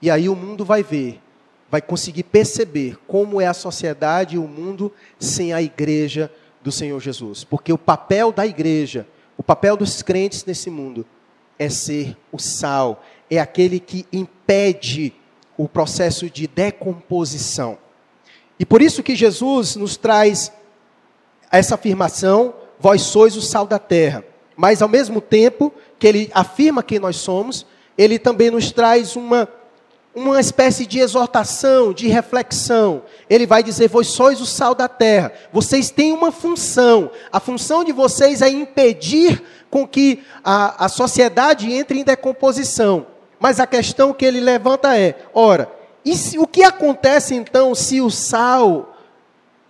E 0.00 0.10
aí 0.10 0.28
o 0.28 0.36
mundo 0.36 0.64
vai 0.64 0.82
ver, 0.82 1.20
vai 1.70 1.80
conseguir 1.80 2.24
perceber 2.24 2.96
como 3.06 3.40
é 3.40 3.46
a 3.46 3.54
sociedade 3.54 4.36
e 4.36 4.38
o 4.38 4.46
mundo 4.46 4.92
sem 5.18 5.52
a 5.52 5.60
igreja 5.60 6.30
do 6.62 6.70
Senhor 6.70 7.00
Jesus. 7.00 7.44
Porque 7.44 7.72
o 7.72 7.78
papel 7.78 8.30
da 8.30 8.46
igreja, 8.46 9.06
o 9.36 9.42
papel 9.42 9.76
dos 9.76 10.02
crentes 10.02 10.44
nesse 10.44 10.70
mundo 10.70 11.06
é 11.58 11.68
ser 11.68 12.16
o 12.30 12.38
sal, 12.38 13.04
é 13.30 13.38
aquele 13.38 13.80
que 13.80 14.06
impede 14.12 15.12
o 15.56 15.68
processo 15.68 16.30
de 16.30 16.46
decomposição. 16.46 17.78
E 18.58 18.64
por 18.64 18.80
isso 18.80 19.02
que 19.02 19.16
Jesus 19.16 19.76
nos 19.76 19.96
traz 19.96 20.52
essa 21.50 21.74
afirmação: 21.74 22.54
vós 22.78 23.02
sois 23.02 23.36
o 23.36 23.42
sal 23.42 23.66
da 23.66 23.78
terra. 23.78 24.24
Mas 24.60 24.82
ao 24.82 24.88
mesmo 24.88 25.20
tempo 25.20 25.72
que 26.00 26.06
ele 26.08 26.30
afirma 26.34 26.82
quem 26.82 26.98
nós 26.98 27.14
somos, 27.14 27.64
ele 27.96 28.18
também 28.18 28.50
nos 28.50 28.72
traz 28.72 29.14
uma 29.14 29.48
uma 30.16 30.40
espécie 30.40 30.84
de 30.84 30.98
exortação, 30.98 31.92
de 31.92 32.08
reflexão. 32.08 33.04
Ele 33.30 33.46
vai 33.46 33.62
dizer: 33.62 33.88
Vós 33.88 34.08
sois 34.08 34.40
o 34.40 34.46
sal 34.46 34.74
da 34.74 34.88
terra. 34.88 35.32
Vocês 35.52 35.90
têm 35.90 36.12
uma 36.12 36.32
função. 36.32 37.08
A 37.30 37.38
função 37.38 37.84
de 37.84 37.92
vocês 37.92 38.42
é 38.42 38.48
impedir 38.48 39.40
com 39.70 39.86
que 39.86 40.24
a, 40.42 40.86
a 40.86 40.88
sociedade 40.88 41.72
entre 41.72 42.00
em 42.00 42.02
decomposição. 42.04 43.06
Mas 43.38 43.60
a 43.60 43.66
questão 43.66 44.12
que 44.12 44.24
ele 44.24 44.40
levanta 44.40 44.98
é: 44.98 45.14
ora, 45.32 45.70
se, 46.04 46.36
o 46.36 46.48
que 46.48 46.64
acontece 46.64 47.36
então 47.36 47.76
se 47.76 48.00
o 48.00 48.10
sal 48.10 48.96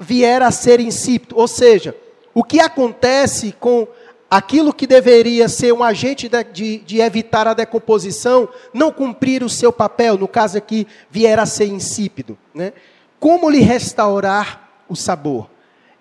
vier 0.00 0.40
a 0.40 0.50
ser 0.50 0.80
insípido. 0.80 1.36
Ou 1.36 1.46
seja, 1.46 1.94
o 2.32 2.42
que 2.42 2.58
acontece 2.58 3.54
com 3.60 3.86
aquilo 4.30 4.72
que 4.72 4.86
deveria 4.86 5.48
ser 5.48 5.72
um 5.72 5.82
agente 5.82 6.28
de, 6.28 6.44
de, 6.44 6.78
de, 6.78 7.00
evitar 7.00 7.46
a 7.48 7.54
decomposição, 7.54 8.48
não 8.74 8.92
cumprir 8.92 9.42
o 9.42 9.48
seu 9.48 9.72
papel, 9.72 10.18
no 10.18 10.28
caso 10.28 10.58
aqui, 10.58 10.86
vier 11.10 11.38
a 11.38 11.46
ser 11.46 11.66
insípido. 11.66 12.36
Né? 12.54 12.72
Como 13.18 13.48
lhe 13.48 13.60
restaurar 13.60 14.68
o 14.88 14.94
sabor? 14.94 15.48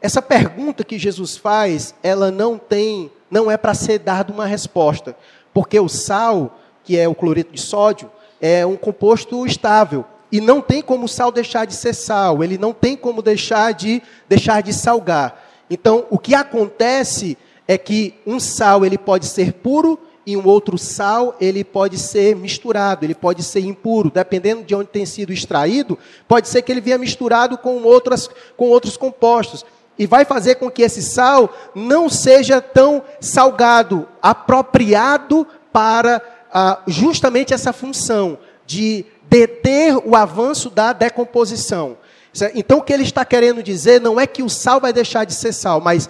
Essa 0.01 0.21
pergunta 0.21 0.83
que 0.83 0.99
Jesus 0.99 1.37
faz, 1.37 1.95
ela 2.03 2.29
não 2.29 2.57
tem, 2.57 3.11
não 3.31 3.49
é 3.49 3.57
para 3.57 3.73
ser 3.73 3.99
dada 3.99 4.31
uma 4.31 4.45
resposta, 4.45 5.17
porque 5.53 5.79
o 5.79 5.87
sal, 5.87 6.59
que 6.83 6.97
é 6.97 7.07
o 7.07 7.15
cloreto 7.15 7.53
de 7.53 7.61
sódio, 7.61 8.11
é 8.39 8.65
um 8.65 8.75
composto 8.75 9.45
estável. 9.45 10.05
E 10.31 10.41
não 10.41 10.61
tem 10.61 10.81
como 10.81 11.05
o 11.05 11.09
sal 11.09 11.31
deixar 11.31 11.65
de 11.65 11.73
ser 11.73 11.93
sal, 11.93 12.43
ele 12.43 12.57
não 12.57 12.73
tem 12.73 12.97
como 12.97 13.21
deixar 13.21 13.73
de 13.73 14.03
deixar 14.27 14.61
de 14.61 14.73
salgar. 14.73 15.43
Então, 15.69 16.05
o 16.09 16.19
que 16.19 16.35
acontece 16.35 17.37
é 17.67 17.77
que 17.77 18.13
um 18.25 18.39
sal 18.39 18.85
ele 18.85 18.97
pode 18.97 19.25
ser 19.25 19.53
puro 19.53 19.99
e 20.25 20.35
um 20.35 20.45
outro 20.45 20.77
sal 20.77 21.35
ele 21.39 21.63
pode 21.63 21.97
ser 21.97 22.35
misturado, 22.35 23.05
ele 23.05 23.15
pode 23.15 23.43
ser 23.43 23.61
impuro, 23.61 24.11
dependendo 24.11 24.63
de 24.63 24.75
onde 24.75 24.89
tem 24.89 25.05
sido 25.05 25.31
extraído, 25.31 25.97
pode 26.27 26.47
ser 26.47 26.61
que 26.61 26.71
ele 26.71 26.81
venha 26.81 26.97
misturado 26.97 27.57
com 27.57 27.83
outras 27.83 28.29
com 28.55 28.65
outros 28.65 28.97
compostos. 28.97 29.65
E 29.99 30.05
vai 30.05 30.25
fazer 30.25 30.55
com 30.55 30.69
que 30.69 30.83
esse 30.83 31.01
sal 31.01 31.51
não 31.73 32.07
seja 32.07 32.61
tão 32.61 33.01
salgado, 33.19 34.07
apropriado 34.21 35.47
para 35.73 36.21
ah, 36.53 36.81
justamente 36.85 37.53
essa 37.53 37.73
função 37.73 38.37
de 38.65 39.05
deter 39.23 39.97
o 40.05 40.15
avanço 40.15 40.69
da 40.69 40.93
decomposição. 40.93 41.97
Então, 42.53 42.77
o 42.77 42.81
que 42.81 42.93
ele 42.93 43.03
está 43.03 43.25
querendo 43.25 43.63
dizer 43.63 43.99
não 43.99 44.19
é 44.19 44.27
que 44.27 44.43
o 44.43 44.49
sal 44.49 44.79
vai 44.79 44.93
deixar 44.93 45.25
de 45.25 45.33
ser 45.33 45.53
sal, 45.53 45.81
mas 45.81 46.07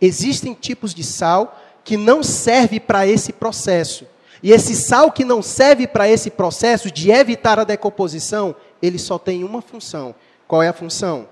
existem 0.00 0.54
tipos 0.54 0.94
de 0.94 1.04
sal 1.04 1.60
que 1.84 1.96
não 1.96 2.22
serve 2.22 2.78
para 2.80 3.06
esse 3.06 3.32
processo. 3.32 4.06
E 4.42 4.52
esse 4.52 4.74
sal 4.74 5.12
que 5.12 5.24
não 5.24 5.42
serve 5.42 5.86
para 5.86 6.08
esse 6.08 6.30
processo 6.30 6.90
de 6.90 7.10
evitar 7.10 7.58
a 7.58 7.64
decomposição, 7.64 8.54
ele 8.80 8.98
só 8.98 9.18
tem 9.18 9.44
uma 9.44 9.60
função. 9.60 10.14
Qual 10.48 10.62
é 10.62 10.68
a 10.68 10.72
função? 10.72 11.28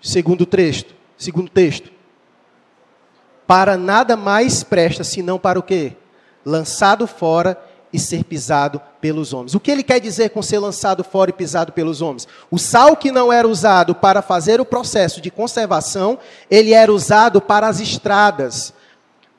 Segundo 0.00 0.46
texto, 0.46 0.94
segundo 1.16 1.50
texto. 1.50 1.92
Para 3.46 3.76
nada 3.76 4.16
mais 4.16 4.62
presta 4.62 5.04
senão 5.04 5.38
para 5.38 5.58
o 5.58 5.62
quê? 5.62 5.92
Lançado 6.44 7.06
fora 7.06 7.60
e 7.92 7.98
ser 7.98 8.24
pisado 8.24 8.80
pelos 9.00 9.32
homens. 9.32 9.54
O 9.54 9.60
que 9.60 9.70
ele 9.70 9.82
quer 9.82 10.00
dizer 10.00 10.30
com 10.30 10.42
ser 10.42 10.58
lançado 10.58 11.04
fora 11.04 11.30
e 11.30 11.34
pisado 11.34 11.72
pelos 11.72 12.00
homens? 12.00 12.26
O 12.50 12.58
sal 12.58 12.96
que 12.96 13.12
não 13.12 13.32
era 13.32 13.46
usado 13.46 13.94
para 13.94 14.22
fazer 14.22 14.60
o 14.60 14.64
processo 14.64 15.20
de 15.20 15.30
conservação, 15.30 16.18
ele 16.50 16.72
era 16.72 16.92
usado 16.92 17.40
para 17.40 17.68
as 17.68 17.80
estradas, 17.80 18.72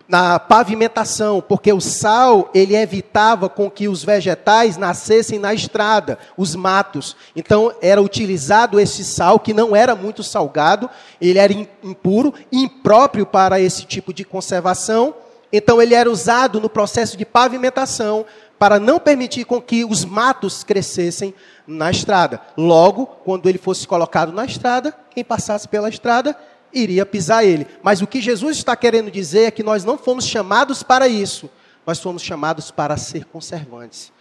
na 0.07 0.37
pavimentação, 0.37 1.41
porque 1.41 1.71
o 1.71 1.79
sal 1.79 2.49
ele 2.53 2.75
evitava 2.75 3.47
com 3.49 3.69
que 3.69 3.87
os 3.87 4.03
vegetais 4.03 4.77
nascessem 4.77 5.39
na 5.39 5.53
estrada, 5.53 6.19
os 6.37 6.55
matos. 6.55 7.15
Então 7.35 7.73
era 7.81 8.01
utilizado 8.01 8.79
esse 8.79 9.03
sal 9.03 9.39
que 9.39 9.53
não 9.53 9.75
era 9.75 9.95
muito 9.95 10.21
salgado, 10.21 10.89
ele 11.19 11.39
era 11.39 11.53
impuro, 11.81 12.33
impróprio 12.51 13.25
para 13.25 13.59
esse 13.59 13.85
tipo 13.85 14.13
de 14.13 14.23
conservação. 14.23 15.15
Então 15.51 15.81
ele 15.81 15.93
era 15.93 16.09
usado 16.09 16.59
no 16.59 16.69
processo 16.69 17.15
de 17.15 17.25
pavimentação 17.25 18.25
para 18.63 18.79
não 18.79 18.97
permitir 18.97 19.43
com 19.43 19.61
que 19.61 19.83
os 19.83 20.05
matos 20.05 20.63
crescessem 20.63 21.33
na 21.67 21.91
estrada. 21.91 22.39
Logo, 22.55 23.05
quando 23.05 23.49
ele 23.49 23.57
fosse 23.57 23.85
colocado 23.85 24.31
na 24.31 24.45
estrada, 24.45 24.97
quem 25.09 25.21
passasse 25.21 25.67
pela 25.67 25.89
estrada 25.89 26.33
iria 26.71 27.05
pisar 27.05 27.43
ele. 27.43 27.67
Mas 27.81 28.01
o 28.01 28.07
que 28.07 28.21
Jesus 28.21 28.55
está 28.55 28.73
querendo 28.73 29.11
dizer 29.11 29.47
é 29.47 29.51
que 29.51 29.63
nós 29.63 29.83
não 29.83 29.97
fomos 29.97 30.25
chamados 30.25 30.81
para 30.81 31.09
isso, 31.09 31.49
nós 31.85 31.99
fomos 31.99 32.21
chamados 32.21 32.71
para 32.71 32.95
ser 32.95 33.25
conservantes. 33.25 34.13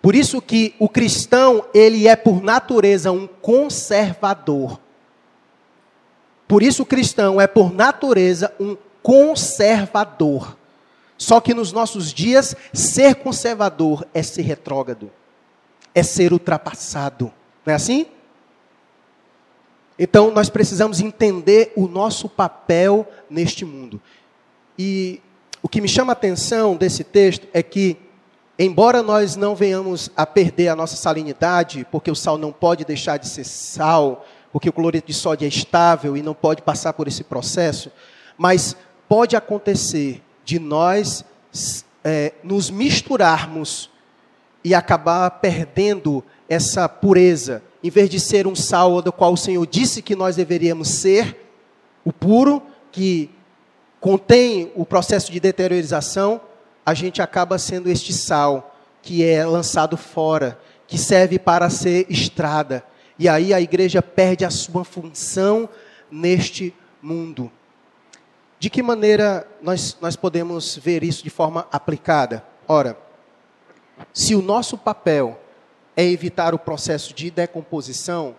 Por 0.00 0.14
isso 0.14 0.40
que 0.40 0.74
o 0.78 0.88
cristão, 0.88 1.66
ele 1.74 2.08
é 2.08 2.16
por 2.16 2.42
natureza 2.42 3.12
um 3.12 3.26
conservador. 3.26 4.80
Por 6.48 6.62
isso 6.62 6.84
o 6.84 6.86
cristão 6.86 7.38
é 7.38 7.46
por 7.46 7.70
natureza 7.70 8.50
um 8.58 8.78
conservador. 9.02 10.56
Só 11.20 11.38
que 11.38 11.52
nos 11.52 11.70
nossos 11.70 12.14
dias, 12.14 12.56
ser 12.72 13.16
conservador 13.16 14.06
é 14.14 14.22
ser 14.22 14.40
retrógrado, 14.40 15.10
é 15.94 16.02
ser 16.02 16.32
ultrapassado. 16.32 17.30
Não 17.64 17.74
é 17.74 17.76
assim? 17.76 18.06
Então 19.98 20.30
nós 20.30 20.48
precisamos 20.48 20.98
entender 20.98 21.74
o 21.76 21.86
nosso 21.86 22.26
papel 22.26 23.06
neste 23.28 23.66
mundo. 23.66 24.00
E 24.78 25.20
o 25.62 25.68
que 25.68 25.82
me 25.82 25.88
chama 25.88 26.10
a 26.10 26.14
atenção 26.14 26.74
desse 26.74 27.04
texto 27.04 27.46
é 27.52 27.62
que, 27.62 27.98
embora 28.58 29.02
nós 29.02 29.36
não 29.36 29.54
venhamos 29.54 30.10
a 30.16 30.24
perder 30.24 30.68
a 30.68 30.76
nossa 30.76 30.96
salinidade, 30.96 31.86
porque 31.92 32.10
o 32.10 32.16
sal 32.16 32.38
não 32.38 32.50
pode 32.50 32.82
deixar 32.82 33.18
de 33.18 33.28
ser 33.28 33.44
sal, 33.44 34.24
porque 34.50 34.70
o 34.70 34.72
cloreto 34.72 35.08
de 35.08 35.14
sódio 35.14 35.44
é 35.44 35.48
estável 35.48 36.16
e 36.16 36.22
não 36.22 36.32
pode 36.32 36.62
passar 36.62 36.94
por 36.94 37.06
esse 37.06 37.22
processo, 37.22 37.92
mas 38.38 38.74
pode 39.06 39.36
acontecer 39.36 40.22
de 40.44 40.58
nós 40.58 41.24
é, 42.04 42.32
nos 42.42 42.70
misturarmos 42.70 43.90
e 44.64 44.74
acabar 44.74 45.30
perdendo 45.30 46.24
essa 46.48 46.88
pureza, 46.88 47.62
em 47.82 47.90
vez 47.90 48.10
de 48.10 48.18
ser 48.20 48.46
um 48.46 48.56
sal 48.56 49.00
do 49.00 49.12
qual 49.12 49.32
o 49.32 49.36
Senhor 49.36 49.66
disse 49.66 50.02
que 50.02 50.16
nós 50.16 50.36
deveríamos 50.36 50.88
ser, 50.88 51.48
o 52.04 52.12
puro, 52.12 52.62
que 52.90 53.30
contém 54.00 54.72
o 54.74 54.84
processo 54.84 55.30
de 55.30 55.38
deteriorização, 55.38 56.40
a 56.84 56.94
gente 56.94 57.22
acaba 57.22 57.58
sendo 57.58 57.88
este 57.88 58.12
sal 58.12 58.74
que 59.02 59.24
é 59.24 59.44
lançado 59.44 59.96
fora, 59.96 60.58
que 60.86 60.98
serve 60.98 61.38
para 61.38 61.70
ser 61.70 62.06
estrada. 62.08 62.84
E 63.18 63.28
aí 63.28 63.54
a 63.54 63.60
igreja 63.60 64.02
perde 64.02 64.44
a 64.44 64.50
sua 64.50 64.84
função 64.84 65.68
neste 66.10 66.74
mundo. 67.00 67.50
De 68.60 68.68
que 68.68 68.82
maneira 68.82 69.48
nós, 69.62 69.96
nós 70.02 70.16
podemos 70.16 70.76
ver 70.76 71.02
isso 71.02 71.24
de 71.24 71.30
forma 71.30 71.66
aplicada? 71.72 72.44
Ora, 72.68 72.94
se 74.12 74.34
o 74.34 74.42
nosso 74.42 74.76
papel 74.76 75.40
é 75.96 76.04
evitar 76.04 76.54
o 76.54 76.58
processo 76.58 77.14
de 77.14 77.30
decomposição, 77.30 78.36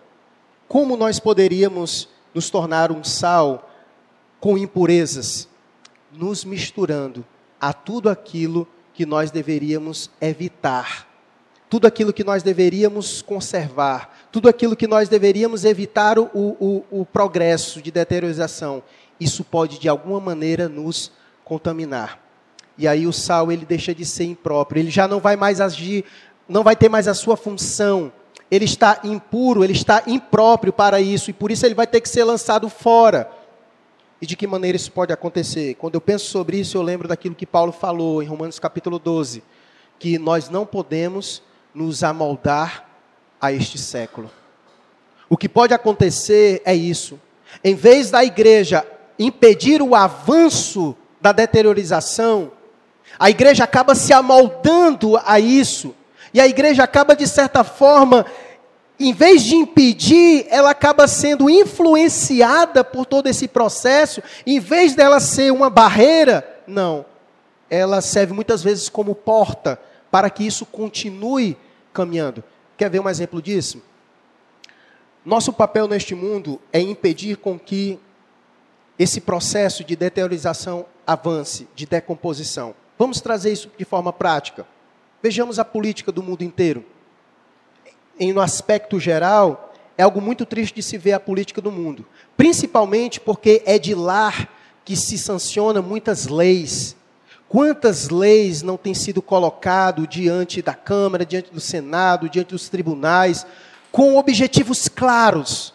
como 0.68 0.96
nós 0.96 1.18
poderíamos 1.18 2.08
nos 2.32 2.48
tornar 2.50 2.92
um 2.92 3.02
sal 3.02 3.68
com 4.38 4.56
impurezas, 4.56 5.48
nos 6.12 6.44
misturando 6.44 7.24
a 7.60 7.72
tudo 7.72 8.08
aquilo 8.08 8.68
que 8.94 9.04
nós 9.04 9.32
deveríamos 9.32 10.08
evitar, 10.20 11.08
tudo 11.68 11.88
aquilo 11.88 12.12
que 12.12 12.22
nós 12.22 12.44
deveríamos 12.44 13.22
conservar, 13.22 14.28
tudo 14.30 14.48
aquilo 14.48 14.76
que 14.76 14.86
nós 14.86 15.08
deveríamos 15.08 15.64
evitar 15.64 16.16
o, 16.16 16.28
o, 16.32 16.84
o 16.90 17.04
progresso 17.04 17.82
de 17.82 17.90
deteriorização 17.90 18.84
isso 19.22 19.44
pode 19.44 19.78
de 19.78 19.88
alguma 19.88 20.20
maneira 20.20 20.68
nos 20.68 21.12
contaminar. 21.44 22.18
E 22.76 22.88
aí 22.88 23.06
o 23.06 23.12
sal 23.12 23.52
ele 23.52 23.64
deixa 23.64 23.94
de 23.94 24.04
ser 24.04 24.24
impróprio, 24.24 24.80
ele 24.80 24.90
já 24.90 25.06
não 25.06 25.20
vai 25.20 25.36
mais 25.36 25.60
agir, 25.60 26.04
não 26.48 26.62
vai 26.62 26.74
ter 26.74 26.88
mais 26.88 27.06
a 27.06 27.14
sua 27.14 27.36
função. 27.36 28.12
Ele 28.50 28.64
está 28.64 29.00
impuro, 29.04 29.64
ele 29.64 29.72
está 29.72 30.02
impróprio 30.06 30.72
para 30.72 31.00
isso 31.00 31.30
e 31.30 31.32
por 31.32 31.50
isso 31.50 31.64
ele 31.64 31.74
vai 31.74 31.86
ter 31.86 32.00
que 32.00 32.08
ser 32.08 32.24
lançado 32.24 32.68
fora. 32.68 33.30
E 34.20 34.26
de 34.26 34.36
que 34.36 34.46
maneira 34.46 34.76
isso 34.76 34.92
pode 34.92 35.12
acontecer? 35.12 35.74
Quando 35.74 35.94
eu 35.94 36.00
penso 36.00 36.26
sobre 36.26 36.58
isso, 36.58 36.76
eu 36.76 36.82
lembro 36.82 37.08
daquilo 37.08 37.34
que 37.34 37.46
Paulo 37.46 37.72
falou 37.72 38.22
em 38.22 38.26
Romanos 38.26 38.58
capítulo 38.58 38.98
12, 38.98 39.42
que 39.98 40.18
nós 40.18 40.48
não 40.48 40.64
podemos 40.64 41.42
nos 41.74 42.04
amoldar 42.04 42.86
a 43.40 43.52
este 43.52 43.78
século. 43.78 44.30
O 45.28 45.36
que 45.36 45.48
pode 45.48 45.72
acontecer 45.74 46.62
é 46.64 46.74
isso. 46.74 47.18
Em 47.64 47.74
vez 47.74 48.10
da 48.10 48.22
igreja 48.22 48.86
impedir 49.24 49.82
o 49.82 49.94
avanço 49.94 50.96
da 51.20 51.32
deteriorização, 51.32 52.52
a 53.18 53.30
igreja 53.30 53.64
acaba 53.64 53.94
se 53.94 54.12
amoldando 54.12 55.20
a 55.24 55.38
isso. 55.38 55.94
E 56.34 56.40
a 56.40 56.46
igreja 56.46 56.82
acaba, 56.82 57.14
de 57.14 57.26
certa 57.26 57.62
forma, 57.62 58.24
em 58.98 59.12
vez 59.12 59.42
de 59.42 59.54
impedir, 59.54 60.46
ela 60.48 60.70
acaba 60.70 61.06
sendo 61.06 61.50
influenciada 61.50 62.82
por 62.84 63.04
todo 63.04 63.26
esse 63.26 63.48
processo. 63.48 64.22
Em 64.46 64.58
vez 64.60 64.94
dela 64.94 65.20
ser 65.20 65.52
uma 65.52 65.68
barreira, 65.68 66.62
não. 66.66 67.04
Ela 67.68 68.00
serve 68.00 68.32
muitas 68.32 68.62
vezes 68.62 68.88
como 68.88 69.14
porta 69.14 69.78
para 70.10 70.30
que 70.30 70.46
isso 70.46 70.64
continue 70.64 71.56
caminhando. 71.92 72.44
Quer 72.76 72.90
ver 72.90 73.00
um 73.00 73.08
exemplo 73.08 73.40
disso? 73.40 73.82
Nosso 75.24 75.52
papel 75.52 75.86
neste 75.86 76.14
mundo 76.14 76.60
é 76.72 76.80
impedir 76.80 77.36
com 77.36 77.58
que 77.58 77.98
esse 78.98 79.20
processo 79.20 79.84
de 79.84 79.96
deteriorização 79.96 80.86
avance, 81.06 81.68
de 81.74 81.86
decomposição. 81.86 82.74
Vamos 82.98 83.20
trazer 83.20 83.52
isso 83.52 83.70
de 83.76 83.84
forma 83.84 84.12
prática. 84.12 84.66
Vejamos 85.22 85.58
a 85.58 85.64
política 85.64 86.12
do 86.12 86.22
mundo 86.22 86.42
inteiro. 86.42 86.84
Em 88.18 88.32
no 88.32 88.40
aspecto 88.40 89.00
geral, 89.00 89.74
é 89.96 90.02
algo 90.02 90.20
muito 90.20 90.44
triste 90.44 90.74
de 90.74 90.82
se 90.82 90.98
ver 90.98 91.12
a 91.12 91.20
política 91.20 91.60
do 91.60 91.72
mundo, 91.72 92.06
principalmente 92.36 93.20
porque 93.20 93.62
é 93.66 93.78
de 93.78 93.94
lá 93.94 94.48
que 94.84 94.96
se 94.96 95.16
sanciona 95.16 95.80
muitas 95.80 96.26
leis. 96.26 96.96
Quantas 97.48 98.08
leis 98.08 98.62
não 98.62 98.76
têm 98.76 98.94
sido 98.94 99.20
colocado 99.20 100.06
diante 100.06 100.62
da 100.62 100.74
Câmara, 100.74 101.26
diante 101.26 101.52
do 101.52 101.60
Senado, 101.60 102.28
diante 102.28 102.50
dos 102.50 102.68
tribunais, 102.68 103.46
com 103.90 104.16
objetivos 104.16 104.88
claros 104.88 105.74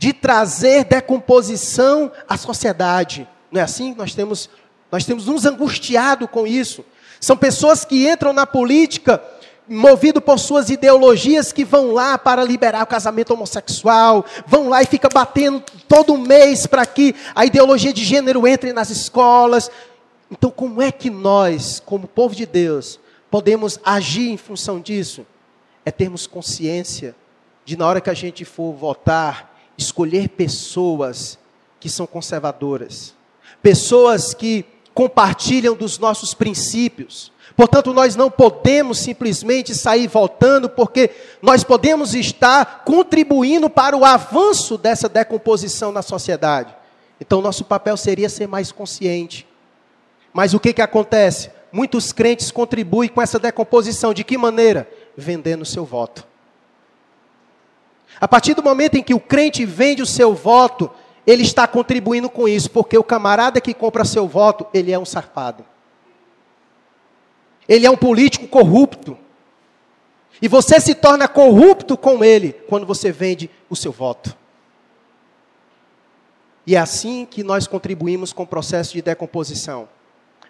de 0.00 0.14
trazer 0.14 0.84
decomposição 0.84 2.10
à 2.26 2.34
sociedade. 2.38 3.28
Não 3.52 3.60
é 3.60 3.64
assim? 3.64 3.94
Nós 3.94 4.14
temos, 4.14 4.48
nós 4.90 5.04
temos 5.04 5.26
nos 5.26 5.44
angustiado 5.44 6.26
com 6.26 6.46
isso. 6.46 6.82
São 7.20 7.36
pessoas 7.36 7.84
que 7.84 8.08
entram 8.08 8.32
na 8.32 8.46
política 8.46 9.22
movido 9.68 10.18
por 10.18 10.38
suas 10.38 10.70
ideologias 10.70 11.52
que 11.52 11.66
vão 11.66 11.92
lá 11.92 12.16
para 12.16 12.42
liberar 12.42 12.82
o 12.82 12.86
casamento 12.86 13.34
homossexual, 13.34 14.24
vão 14.46 14.70
lá 14.70 14.82
e 14.82 14.86
fica 14.86 15.10
batendo 15.12 15.62
todo 15.86 16.16
mês 16.16 16.66
para 16.66 16.86
que 16.86 17.14
a 17.34 17.44
ideologia 17.44 17.92
de 17.92 18.02
gênero 18.02 18.48
entre 18.48 18.72
nas 18.72 18.88
escolas. 18.88 19.70
Então, 20.30 20.50
como 20.50 20.80
é 20.80 20.90
que 20.90 21.10
nós, 21.10 21.78
como 21.84 22.08
povo 22.08 22.34
de 22.34 22.46
Deus, 22.46 22.98
podemos 23.30 23.78
agir 23.84 24.30
em 24.30 24.38
função 24.38 24.80
disso? 24.80 25.26
É 25.84 25.90
termos 25.90 26.26
consciência 26.26 27.14
de 27.66 27.76
na 27.76 27.86
hora 27.86 28.00
que 28.00 28.08
a 28.08 28.14
gente 28.14 28.46
for 28.46 28.72
votar, 28.72 29.49
escolher 29.80 30.28
pessoas 30.28 31.38
que 31.80 31.88
são 31.88 32.06
conservadoras, 32.06 33.14
pessoas 33.62 34.34
que 34.34 34.64
compartilham 34.94 35.74
dos 35.74 35.98
nossos 35.98 36.34
princípios. 36.34 37.32
Portanto, 37.56 37.92
nós 37.92 38.16
não 38.16 38.30
podemos 38.30 38.98
simplesmente 38.98 39.74
sair 39.74 40.06
voltando, 40.06 40.68
porque 40.68 41.10
nós 41.42 41.64
podemos 41.64 42.14
estar 42.14 42.84
contribuindo 42.84 43.68
para 43.68 43.96
o 43.96 44.04
avanço 44.04 44.76
dessa 44.76 45.08
decomposição 45.08 45.90
na 45.90 46.02
sociedade. 46.02 46.74
Então, 47.20 47.42
nosso 47.42 47.64
papel 47.64 47.96
seria 47.96 48.28
ser 48.28 48.46
mais 48.46 48.70
consciente. 48.72 49.46
Mas 50.32 50.54
o 50.54 50.60
que, 50.60 50.72
que 50.72 50.82
acontece? 50.82 51.50
Muitos 51.72 52.12
crentes 52.12 52.50
contribuem 52.50 53.08
com 53.08 53.20
essa 53.20 53.38
decomposição. 53.38 54.14
De 54.14 54.24
que 54.24 54.38
maneira? 54.38 54.88
Vendendo 55.16 55.64
seu 55.64 55.84
voto. 55.84 56.29
A 58.20 58.28
partir 58.28 58.54
do 58.54 58.62
momento 58.62 58.96
em 58.96 59.02
que 59.02 59.14
o 59.14 59.20
crente 59.20 59.64
vende 59.64 60.02
o 60.02 60.06
seu 60.06 60.34
voto, 60.34 60.90
ele 61.26 61.42
está 61.42 61.66
contribuindo 61.66 62.28
com 62.28 62.46
isso, 62.46 62.70
porque 62.70 62.98
o 62.98 63.04
camarada 63.04 63.60
que 63.60 63.72
compra 63.72 64.04
seu 64.04 64.28
voto, 64.28 64.66
ele 64.74 64.92
é 64.92 64.98
um 64.98 65.04
safado. 65.04 65.64
Ele 67.68 67.86
é 67.86 67.90
um 67.90 67.96
político 67.96 68.46
corrupto. 68.48 69.16
E 70.42 70.48
você 70.48 70.80
se 70.80 70.94
torna 70.94 71.28
corrupto 71.28 71.96
com 71.96 72.24
ele 72.24 72.52
quando 72.68 72.86
você 72.86 73.12
vende 73.12 73.48
o 73.68 73.76
seu 73.76 73.92
voto. 73.92 74.36
E 76.66 76.76
é 76.76 76.78
assim 76.78 77.26
que 77.28 77.42
nós 77.42 77.66
contribuímos 77.66 78.32
com 78.32 78.42
o 78.42 78.46
processo 78.46 78.92
de 78.92 79.02
decomposição. 79.02 79.88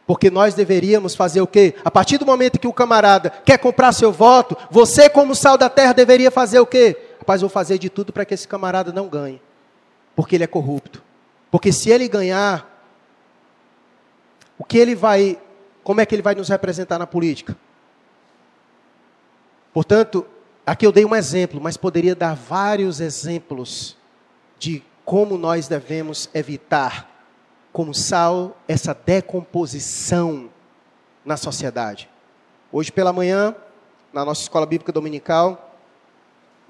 Porque 0.06 0.30
nós 0.30 0.54
deveríamos 0.54 1.14
fazer 1.14 1.40
o 1.40 1.46
quê? 1.46 1.74
A 1.84 1.90
partir 1.90 2.18
do 2.18 2.26
momento 2.26 2.58
que 2.58 2.66
o 2.66 2.72
camarada 2.72 3.30
quer 3.44 3.58
comprar 3.58 3.92
seu 3.92 4.10
voto, 4.10 4.56
você, 4.70 5.08
como 5.08 5.36
sal 5.36 5.56
da 5.56 5.68
terra, 5.68 5.92
deveria 5.92 6.30
fazer 6.30 6.58
o 6.58 6.66
quê? 6.66 7.09
Rapaz, 7.20 7.42
vou 7.42 7.50
fazer 7.50 7.78
de 7.78 7.90
tudo 7.90 8.12
para 8.12 8.24
que 8.24 8.32
esse 8.32 8.48
camarada 8.48 8.92
não 8.92 9.06
ganhe. 9.06 9.40
Porque 10.16 10.34
ele 10.34 10.44
é 10.44 10.46
corrupto. 10.46 11.02
Porque 11.50 11.70
se 11.70 11.90
ele 11.90 12.08
ganhar, 12.08 12.66
o 14.58 14.64
que 14.64 14.78
ele 14.78 14.94
vai. 14.94 15.38
Como 15.84 16.00
é 16.00 16.06
que 16.06 16.14
ele 16.14 16.22
vai 16.22 16.34
nos 16.34 16.48
representar 16.48 16.98
na 16.98 17.06
política? 17.06 17.56
Portanto, 19.72 20.26
aqui 20.66 20.86
eu 20.86 20.92
dei 20.92 21.04
um 21.04 21.14
exemplo, 21.14 21.60
mas 21.60 21.76
poderia 21.76 22.14
dar 22.14 22.34
vários 22.34 23.00
exemplos 23.00 23.96
de 24.58 24.82
como 25.04 25.36
nós 25.36 25.68
devemos 25.68 26.28
evitar, 26.32 27.08
como 27.72 27.94
sal, 27.94 28.56
essa 28.66 28.94
decomposição 28.94 30.50
na 31.24 31.36
sociedade. 31.36 32.08
Hoje 32.72 32.90
pela 32.90 33.12
manhã, 33.12 33.54
na 34.12 34.24
nossa 34.24 34.42
escola 34.42 34.66
bíblica 34.66 34.92
dominical, 34.92 35.69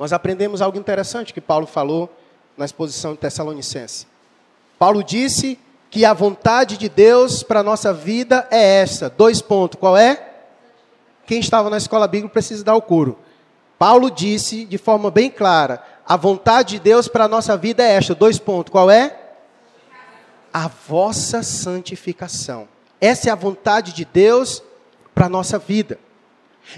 nós 0.01 0.15
aprendemos 0.15 0.63
algo 0.63 0.79
interessante 0.79 1.35
que 1.35 1.43
Paulo 1.43 1.67
falou 1.67 2.11
na 2.57 2.65
exposição 2.65 3.13
de 3.13 3.19
Tessalonicense. 3.19 4.07
Paulo 4.79 5.05
disse 5.05 5.59
que 5.91 6.07
a 6.07 6.15
vontade 6.15 6.79
de 6.79 6.89
Deus 6.89 7.43
para 7.43 7.61
a 7.61 7.63
nossa 7.63 7.93
vida 7.93 8.49
é 8.51 8.81
essa. 8.81 9.11
Dois 9.11 9.43
pontos. 9.43 9.79
Qual 9.79 9.95
é? 9.95 10.27
Quem 11.27 11.39
estava 11.39 11.69
na 11.69 11.77
escola 11.77 12.09
bíblica 12.09 12.33
precisa 12.33 12.65
dar 12.65 12.77
o 12.77 12.81
coro. 12.81 13.19
Paulo 13.79 14.11
disse 14.11 14.65
de 14.65 14.79
forma 14.79 15.11
bem 15.11 15.31
clara: 15.31 15.85
a 16.09 16.17
vontade 16.17 16.77
de 16.77 16.81
Deus 16.81 17.07
para 17.07 17.25
a 17.25 17.29
nossa 17.29 17.55
vida 17.55 17.83
é 17.83 17.93
esta. 17.93 18.15
Dois 18.15 18.39
pontos. 18.39 18.73
Qual 18.73 18.91
é? 18.91 19.15
A 20.51 20.67
vossa 20.89 21.43
santificação. 21.43 22.67
Essa 22.99 23.29
é 23.29 23.33
a 23.33 23.37
vontade 23.37 23.93
de 23.93 24.07
Deus 24.07 24.63
para 25.15 25.27
a 25.27 25.31
nossa 25.31 25.59
vida. 25.59 25.99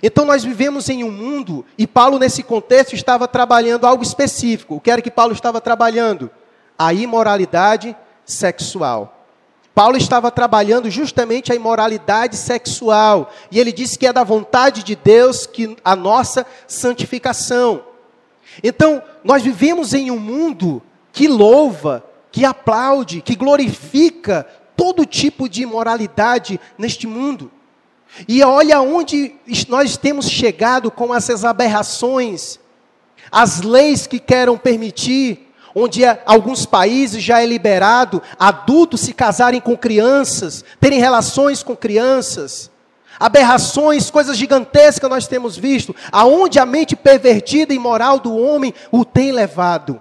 Então 0.02 0.24
nós 0.24 0.44
vivemos 0.44 0.88
em 0.88 1.04
um 1.04 1.10
mundo, 1.10 1.64
e 1.76 1.86
Paulo, 1.86 2.18
nesse 2.18 2.42
contexto, 2.42 2.94
estava 2.94 3.28
trabalhando 3.28 3.86
algo 3.86 4.02
específico. 4.02 4.76
O 4.76 4.80
que 4.80 4.90
era 4.90 5.02
que 5.02 5.10
Paulo 5.10 5.32
estava 5.32 5.60
trabalhando? 5.60 6.30
A 6.78 6.92
imoralidade 6.94 7.96
sexual. 8.24 9.18
Paulo 9.74 9.96
estava 9.96 10.30
trabalhando 10.30 10.90
justamente 10.90 11.50
a 11.50 11.54
imoralidade 11.54 12.36
sexual, 12.36 13.32
e 13.50 13.58
ele 13.58 13.72
disse 13.72 13.98
que 13.98 14.06
é 14.06 14.12
da 14.12 14.22
vontade 14.22 14.82
de 14.82 14.94
Deus 14.94 15.46
que 15.46 15.76
a 15.84 15.96
nossa 15.96 16.46
santificação. 16.66 17.82
Então, 18.62 19.02
nós 19.24 19.42
vivemos 19.42 19.94
em 19.94 20.10
um 20.10 20.18
mundo 20.18 20.82
que 21.10 21.26
louva, 21.26 22.04
que 22.30 22.44
aplaude, 22.44 23.22
que 23.22 23.34
glorifica 23.34 24.46
todo 24.76 25.06
tipo 25.06 25.48
de 25.48 25.62
imoralidade 25.62 26.60
neste 26.76 27.06
mundo. 27.06 27.50
E 28.28 28.42
olha 28.42 28.80
onde 28.80 29.34
nós 29.68 29.96
temos 29.96 30.28
chegado 30.28 30.90
com 30.90 31.14
essas 31.14 31.44
aberrações, 31.44 32.58
as 33.30 33.62
leis 33.62 34.06
que 34.06 34.18
querem 34.18 34.56
permitir, 34.56 35.52
onde 35.74 36.02
alguns 36.26 36.66
países 36.66 37.22
já 37.22 37.42
é 37.42 37.46
liberado 37.46 38.22
adultos 38.38 39.00
se 39.00 39.14
casarem 39.14 39.60
com 39.60 39.76
crianças, 39.76 40.64
terem 40.78 40.98
relações 40.98 41.62
com 41.62 41.74
crianças. 41.74 42.70
Aberrações, 43.18 44.10
coisas 44.10 44.36
gigantescas 44.36 45.08
nós 45.08 45.26
temos 45.26 45.56
visto, 45.56 45.94
aonde 46.10 46.58
a 46.58 46.66
mente 46.66 46.96
pervertida 46.96 47.72
e 47.72 47.78
moral 47.78 48.18
do 48.18 48.36
homem 48.36 48.74
o 48.90 49.04
tem 49.04 49.32
levado. 49.32 50.00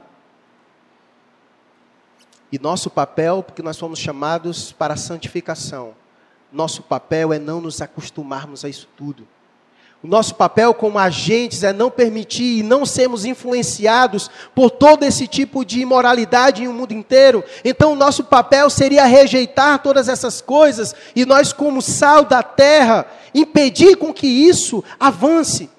E 2.52 2.60
nosso 2.60 2.89
papel, 2.89 3.43
porque 3.43 3.62
nós 3.62 3.78
fomos 3.78 4.00
chamados 4.00 4.74
para 4.74 4.95
a 4.95 4.97
santificação, 4.97 5.93
nosso 6.51 6.83
papel 6.83 7.31
é 7.31 7.39
não 7.39 7.61
nos 7.61 7.81
acostumarmos 7.81 8.65
a 8.65 8.69
isso 8.69 8.87
tudo. 8.97 9.27
O 10.03 10.07
nosso 10.07 10.33
papel 10.33 10.73
como 10.73 10.97
agentes 10.97 11.63
é 11.63 11.71
não 11.71 11.91
permitir 11.91 12.59
e 12.59 12.63
não 12.63 12.87
sermos 12.87 13.23
influenciados 13.23 14.31
por 14.55 14.71
todo 14.71 15.03
esse 15.03 15.27
tipo 15.27 15.63
de 15.63 15.79
imoralidade 15.79 16.63
em 16.63 16.67
o 16.67 16.73
mundo 16.73 16.91
inteiro. 16.91 17.43
Então, 17.63 17.93
o 17.93 17.95
nosso 17.95 18.23
papel 18.23 18.67
seria 18.71 19.05
rejeitar 19.05 19.77
todas 19.83 20.09
essas 20.09 20.41
coisas 20.41 20.95
e 21.15 21.23
nós, 21.23 21.53
como 21.53 21.83
sal 21.83 22.25
da 22.25 22.41
terra, 22.41 23.05
impedir 23.31 23.95
com 23.95 24.11
que 24.11 24.25
isso 24.25 24.83
avance. 24.99 25.69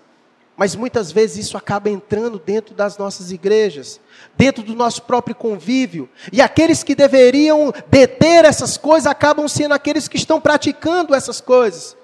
Mas 0.56 0.76
muitas 0.76 1.10
vezes 1.10 1.46
isso 1.46 1.56
acaba 1.56 1.90
entrando 1.90 2.38
dentro 2.38 2.76
das 2.76 2.96
nossas 2.96 3.32
igrejas, 3.32 4.00
dentro 4.36 4.62
do 4.62 4.74
nosso 4.74 5.02
próprio 5.02 5.34
convívio. 5.34 6.08
E 6.32 6.40
aqueles 6.40 6.82
que 6.82 6.94
deveriam 6.94 7.72
deter 7.88 8.44
essas 8.44 8.76
coisas 8.76 9.06
acabam 9.06 9.46
sendo 9.48 9.72
aqueles 9.72 10.08
que 10.08 10.16
estão 10.16 10.40
praticando 10.40 11.14
essas 11.14 11.40
coisas. 11.40 11.96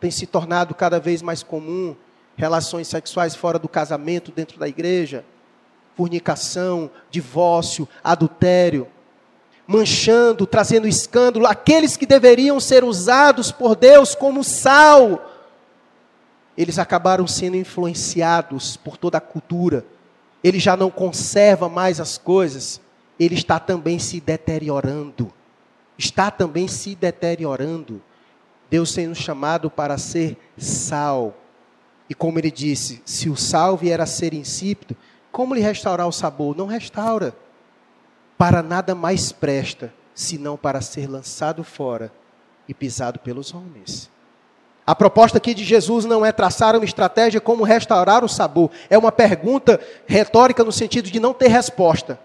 Tem 0.00 0.10
se 0.10 0.26
tornado 0.26 0.74
cada 0.74 0.98
vez 1.00 1.22
mais 1.22 1.42
comum 1.42 1.96
relações 2.36 2.88
sexuais 2.88 3.34
fora 3.34 3.58
do 3.58 3.68
casamento 3.68 4.30
dentro 4.30 4.58
da 4.58 4.68
igreja, 4.68 5.24
fornicação, 5.96 6.90
divórcio, 7.10 7.88
adultério, 8.04 8.86
manchando, 9.66 10.46
trazendo 10.46 10.86
escândalo, 10.86 11.46
aqueles 11.46 11.96
que 11.96 12.04
deveriam 12.04 12.60
ser 12.60 12.84
usados 12.84 13.50
por 13.50 13.74
Deus 13.74 14.14
como 14.14 14.44
sal 14.44 15.32
eles 16.56 16.78
acabaram 16.78 17.26
sendo 17.26 17.56
influenciados 17.56 18.76
por 18.76 18.96
toda 18.96 19.18
a 19.18 19.20
cultura. 19.20 19.84
Ele 20.46 20.60
já 20.60 20.76
não 20.76 20.92
conserva 20.92 21.68
mais 21.68 21.98
as 21.98 22.16
coisas, 22.16 22.80
ele 23.18 23.34
está 23.34 23.58
também 23.58 23.98
se 23.98 24.20
deteriorando. 24.20 25.32
Está 25.98 26.30
também 26.30 26.68
se 26.68 26.94
deteriorando. 26.94 28.00
Deus 28.70 28.94
tem 28.94 29.08
nos 29.08 29.18
chamado 29.18 29.68
para 29.68 29.98
ser 29.98 30.38
sal. 30.56 31.36
E 32.08 32.14
como 32.14 32.38
ele 32.38 32.52
disse, 32.52 33.02
se 33.04 33.28
o 33.28 33.34
sal 33.34 33.76
vier 33.76 34.00
a 34.00 34.06
ser 34.06 34.32
insípido, 34.34 34.96
como 35.32 35.52
lhe 35.52 35.60
restaurar 35.60 36.06
o 36.06 36.12
sabor? 36.12 36.56
Não 36.56 36.66
restaura. 36.66 37.34
Para 38.38 38.62
nada 38.62 38.94
mais 38.94 39.32
presta, 39.32 39.92
senão 40.14 40.56
para 40.56 40.80
ser 40.80 41.10
lançado 41.10 41.64
fora 41.64 42.12
e 42.68 42.72
pisado 42.72 43.18
pelos 43.18 43.52
homens. 43.52 44.08
A 44.86 44.94
proposta 44.94 45.38
aqui 45.38 45.52
de 45.52 45.64
Jesus 45.64 46.04
não 46.04 46.24
é 46.24 46.30
traçar 46.30 46.76
uma 46.76 46.84
estratégia 46.84 47.40
como 47.40 47.64
restaurar 47.64 48.24
o 48.24 48.28
sabor. 48.28 48.70
É 48.88 48.96
uma 48.96 49.10
pergunta 49.10 49.80
retórica 50.06 50.62
no 50.62 50.70
sentido 50.70 51.10
de 51.10 51.18
não 51.18 51.34
ter 51.34 51.48
resposta. 51.48 52.20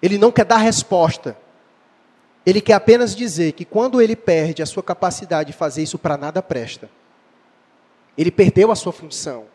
Ele 0.00 0.16
não 0.16 0.30
quer 0.30 0.44
dar 0.44 0.58
resposta. 0.58 1.36
Ele 2.46 2.60
quer 2.60 2.74
apenas 2.74 3.16
dizer 3.16 3.52
que 3.52 3.64
quando 3.64 4.00
ele 4.00 4.14
perde 4.14 4.62
a 4.62 4.66
sua 4.66 4.82
capacidade 4.82 5.50
de 5.50 5.56
fazer 5.56 5.82
isso 5.82 5.98
para 5.98 6.16
nada 6.16 6.40
presta. 6.40 6.88
Ele 8.16 8.30
perdeu 8.30 8.70
a 8.70 8.76
sua 8.76 8.92
função. 8.92 9.46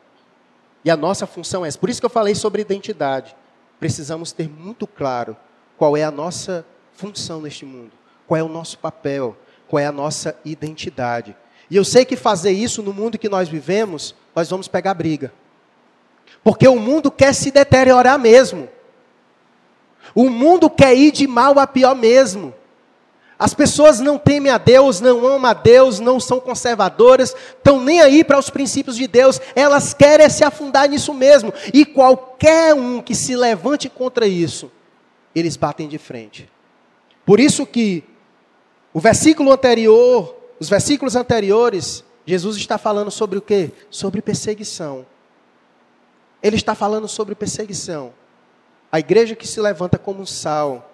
E 0.83 0.91
a 0.91 0.97
nossa 0.97 1.25
função 1.25 1.63
é 1.63 1.69
essa. 1.69 1.77
Por 1.77 1.89
isso 1.89 2.01
que 2.01 2.05
eu 2.05 2.09
falei 2.09 2.35
sobre 2.35 2.61
identidade. 2.61 3.35
Precisamos 3.79 4.33
ter 4.33 4.49
muito 4.49 4.85
claro 4.85 5.37
qual 5.77 5.95
é 5.95 6.03
a 6.03 6.11
nossa 6.11 6.65
função 6.91 7.39
neste 7.39 7.65
mundo, 7.65 7.91
qual 8.27 8.37
é 8.37 8.43
o 8.43 8.49
nosso 8.49 8.77
papel, 8.79 9.37
qual 9.69 9.79
é 9.79 9.85
a 9.85 9.91
nossa 9.91 10.37
identidade. 10.43 11.35
E 11.69 11.75
eu 11.75 11.85
sei 11.85 12.03
que 12.03 12.15
fazer 12.15 12.51
isso 12.51 12.81
no 12.81 12.93
mundo 12.93 13.17
que 13.17 13.29
nós 13.29 13.47
vivemos, 13.47 14.15
nós 14.35 14.49
vamos 14.49 14.67
pegar 14.67 14.93
briga. 14.93 15.31
Porque 16.43 16.67
o 16.67 16.77
mundo 16.77 17.11
quer 17.11 17.33
se 17.33 17.51
deteriorar 17.51 18.17
mesmo. 18.17 18.67
O 20.15 20.29
mundo 20.29 20.69
quer 20.69 20.95
ir 20.95 21.11
de 21.11 21.27
mal 21.27 21.59
a 21.59 21.67
pior 21.67 21.95
mesmo. 21.95 22.53
As 23.37 23.53
pessoas 23.53 24.01
não 24.01 24.17
temem 24.17 24.51
a 24.51 24.57
Deus, 24.57 24.99
não 24.99 25.25
amam 25.25 25.49
a 25.49 25.53
Deus, 25.53 26.01
não 26.01 26.19
são 26.19 26.41
conservadoras, 26.41 27.33
estão 27.55 27.79
nem 27.79 28.01
aí 28.01 28.21
para 28.21 28.37
os 28.37 28.49
princípios 28.49 28.97
de 28.97 29.07
Deus, 29.07 29.39
elas 29.55 29.93
querem 29.93 30.29
se 30.29 30.43
afundar 30.43 30.89
nisso 30.89 31.13
mesmo. 31.13 31.53
E 31.73 31.85
qualquer 31.85 32.73
um 32.73 33.01
que 33.01 33.15
se 33.15 33.37
levante 33.37 33.87
contra 33.87 34.27
isso, 34.27 34.69
eles 35.33 35.55
batem 35.55 35.87
de 35.87 35.97
frente. 35.97 36.49
Por 37.25 37.39
isso 37.39 37.65
que 37.65 38.03
o 38.93 38.99
versículo 38.99 39.53
anterior 39.53 40.38
os 40.59 40.69
versículos 40.69 41.15
anteriores, 41.15 42.03
Jesus 42.25 42.57
está 42.57 42.77
falando 42.77 43.09
sobre 43.09 43.39
o 43.39 43.41
quê? 43.41 43.71
Sobre 43.89 44.21
perseguição. 44.21 45.05
Ele 46.43 46.57
está 46.57 46.75
falando 46.75 47.07
sobre 47.07 47.33
perseguição. 47.33 48.13
A 48.91 48.99
igreja 48.99 49.35
que 49.35 49.47
se 49.47 49.61
levanta 49.61 49.97
como 49.97 50.21
um 50.21 50.25
sal 50.25 50.91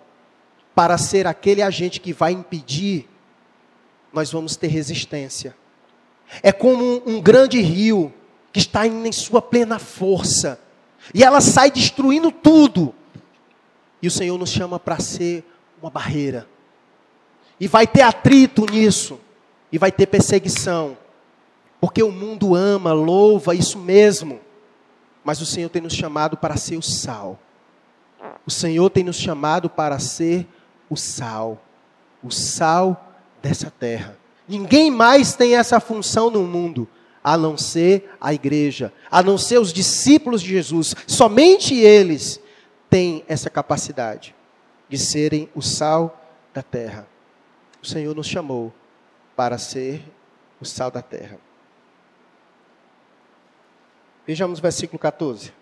para 0.76 0.98
ser 0.98 1.26
aquele 1.26 1.62
agente 1.62 2.00
que 2.00 2.14
vai 2.14 2.32
impedir, 2.32 3.10
nós 4.14 4.32
vamos 4.32 4.56
ter 4.56 4.68
resistência. 4.68 5.56
É 6.44 6.52
como 6.52 7.02
um, 7.06 7.22
grande 7.22 7.60
rio 7.62 8.14
que 8.54 8.60
está 8.60 8.86
em 8.86 9.12
sua 9.12 9.42
plena 9.42 9.80
força. 9.80 10.60
E 11.14 11.24
ela 11.24 11.42
sai 11.42 11.72
destruindo 11.72 12.32
tudo. 12.32 12.94
E 14.02 14.08
o 14.08 14.12
Senhor 14.12 14.38
nos 14.38 14.52
chama 14.52 14.80
para 14.80 15.00
ser 15.00 15.44
uma 15.82 15.90
barreira. 15.90 16.48
E 17.60 17.68
vai 17.68 17.88
ter 17.88 18.02
atrito 18.02 18.66
nisso 18.66 19.20
e 19.76 19.78
vai 19.78 19.92
ter 19.92 20.06
perseguição. 20.06 20.98
Porque 21.82 22.02
o 22.02 22.10
mundo 22.10 22.56
ama, 22.56 22.94
louva 22.94 23.54
isso 23.54 23.78
mesmo. 23.78 24.40
Mas 25.22 25.42
o 25.42 25.46
Senhor 25.46 25.68
tem 25.68 25.82
nos 25.82 25.92
chamado 25.92 26.38
para 26.38 26.56
ser 26.56 26.78
o 26.78 26.82
sal. 26.82 27.38
O 28.48 28.50
Senhor 28.50 28.90
tem 28.90 29.04
nos 29.04 29.18
chamado 29.18 29.70
para 29.70 30.00
ser 30.00 30.48
o 30.90 30.96
sal. 30.96 31.62
O 32.24 32.32
sal 32.32 33.18
dessa 33.42 33.70
terra. 33.70 34.18
Ninguém 34.48 34.90
mais 34.90 35.36
tem 35.36 35.58
essa 35.58 35.82
função 35.82 36.30
no 36.30 36.44
mundo, 36.44 36.88
a 37.22 37.38
não 37.38 37.58
ser 37.58 38.16
a 38.22 38.34
igreja, 38.34 38.94
a 39.12 39.22
não 39.22 39.38
ser 39.38 39.60
os 39.60 39.74
discípulos 39.74 40.42
de 40.42 40.52
Jesus. 40.52 40.96
Somente 41.06 41.76
eles 41.76 42.40
têm 42.90 43.26
essa 43.28 43.50
capacidade 43.50 44.34
de 44.88 44.98
serem 44.98 45.50
o 45.54 45.62
sal 45.62 46.18
da 46.54 46.64
terra. 46.64 47.06
O 47.84 47.86
Senhor 47.86 48.16
nos 48.16 48.28
chamou 48.28 48.72
para 49.36 49.58
ser 49.58 50.04
o 50.60 50.66
sal 50.66 50.90
da 50.90 51.02
terra. 51.02 51.38
Vejamos 54.26 54.60
o 54.60 54.62
versículo 54.62 54.98
14. 54.98 55.54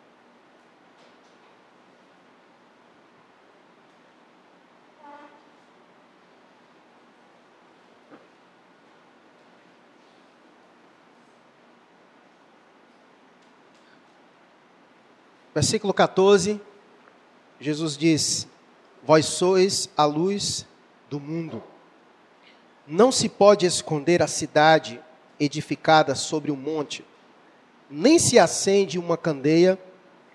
Versículo 15.53 15.93
14, 15.93 16.59
Jesus 17.59 17.95
diz: 17.95 18.47
Vós 19.03 19.25
sois 19.25 19.87
a 19.95 20.03
luz 20.03 20.65
do 21.09 21.19
mundo. 21.19 21.72
Não 22.85 23.11
se 23.11 23.29
pode 23.29 23.65
esconder 23.65 24.21
a 24.21 24.27
cidade 24.27 24.99
edificada 25.39 26.15
sobre 26.15 26.51
um 26.51 26.55
monte, 26.55 27.05
nem 27.89 28.19
se 28.19 28.37
acende 28.37 28.99
uma 28.99 29.17
candeia 29.17 29.79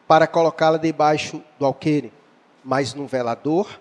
para 0.06 0.26
colocá-la 0.26 0.78
debaixo 0.78 1.42
do 1.58 1.66
alqueire, 1.66 2.12
mas 2.64 2.94
no 2.94 3.06
velador 3.06 3.78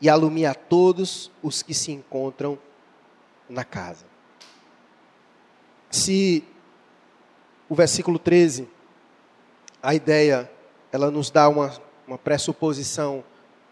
e 0.00 0.08
alumia 0.08 0.50
a 0.50 0.54
todos 0.54 1.30
os 1.42 1.62
que 1.62 1.72
se 1.72 1.92
encontram 1.92 2.58
na 3.48 3.64
casa. 3.64 4.04
Se 5.88 6.42
o 7.68 7.74
versículo 7.74 8.18
13, 8.18 8.68
a 9.80 9.94
ideia, 9.94 10.50
ela 10.90 11.10
nos 11.10 11.30
dá 11.30 11.48
uma, 11.48 11.72
uma 12.06 12.18
pressuposição 12.18 13.22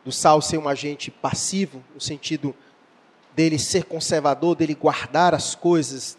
do 0.05 0.13
sal 0.13 0.41
ser 0.41 0.59
um 0.59 0.69
agente 0.69 1.11
passivo, 1.11 1.83
no 1.95 2.01
sentido 2.01 2.55
dele 3.35 3.59
ser 3.59 3.85
conservador, 3.85 4.57
dele 4.57 4.75
guardar 4.75 5.35
as 5.35 5.55
coisas. 5.55 6.17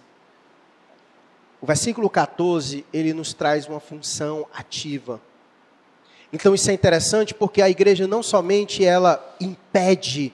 O 1.62 1.66
versículo 1.66 2.10
14, 2.10 2.86
ele 2.92 3.14
nos 3.14 3.34
traz 3.34 3.68
uma 3.68 3.80
função 3.80 4.48
ativa. 4.54 5.22
Então 6.34 6.56
isso 6.56 6.70
é 6.72 6.74
interessante 6.74 7.34
porque 7.34 7.62
a 7.62 7.70
igreja 7.70 8.08
não 8.08 8.24
somente 8.24 8.86
ela 8.86 9.36
impede 9.40 10.34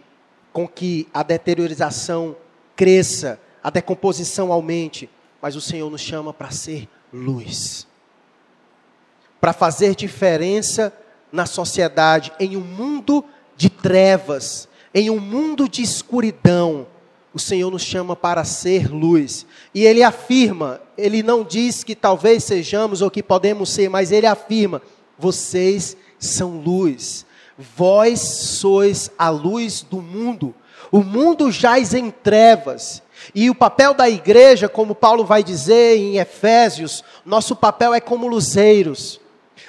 com 0.53 0.67
que 0.67 1.07
a 1.13 1.23
deteriorização 1.23 2.35
cresça, 2.75 3.39
a 3.63 3.69
decomposição 3.69 4.51
aumente, 4.51 5.09
mas 5.41 5.55
o 5.55 5.61
Senhor 5.61 5.89
nos 5.89 6.01
chama 6.01 6.33
para 6.33 6.51
ser 6.51 6.87
luz. 7.11 7.87
Para 9.41 9.53
fazer 9.53 9.95
diferença 9.95 10.93
na 11.31 11.45
sociedade, 11.45 12.31
em 12.39 12.55
um 12.55 12.61
mundo 12.61 13.25
de 13.55 13.69
trevas, 13.69 14.69
em 14.97 15.11
um 15.11 15.19
mundo 15.19 15.69
de 15.69 15.83
escuridão. 15.83 16.87
O 17.31 17.37
Senhor 17.37 17.69
nos 17.69 17.83
chama 17.83 18.15
para 18.15 18.43
ser 18.43 18.91
luz. 18.91 19.45
E 19.71 19.85
Ele 19.85 20.01
afirma, 20.01 20.81
Ele 20.97 21.21
não 21.21 21.43
diz 21.43 21.83
que 21.83 21.93
talvez 21.93 22.43
sejamos 22.43 23.03
ou 23.03 23.11
que 23.11 23.21
podemos 23.21 23.69
ser, 23.69 23.91
mas 23.91 24.11
Ele 24.11 24.25
afirma: 24.25 24.81
vocês 25.15 25.95
são 26.17 26.57
luz. 26.57 27.27
Vós 27.75 28.19
sois 28.19 29.11
a 29.19 29.29
luz 29.29 29.83
do 29.83 30.01
mundo. 30.01 30.55
O 30.91 31.03
mundo 31.03 31.51
jaz 31.51 31.93
em 31.93 32.09
trevas. 32.09 33.03
E 33.35 33.51
o 33.51 33.55
papel 33.55 33.93
da 33.93 34.09
igreja, 34.09 34.67
como 34.67 34.95
Paulo 34.95 35.23
vai 35.23 35.43
dizer 35.43 35.95
em 35.95 36.17
Efésios, 36.17 37.03
nosso 37.23 37.55
papel 37.55 37.93
é 37.93 37.99
como 37.99 38.27
luzeiros. 38.27 39.21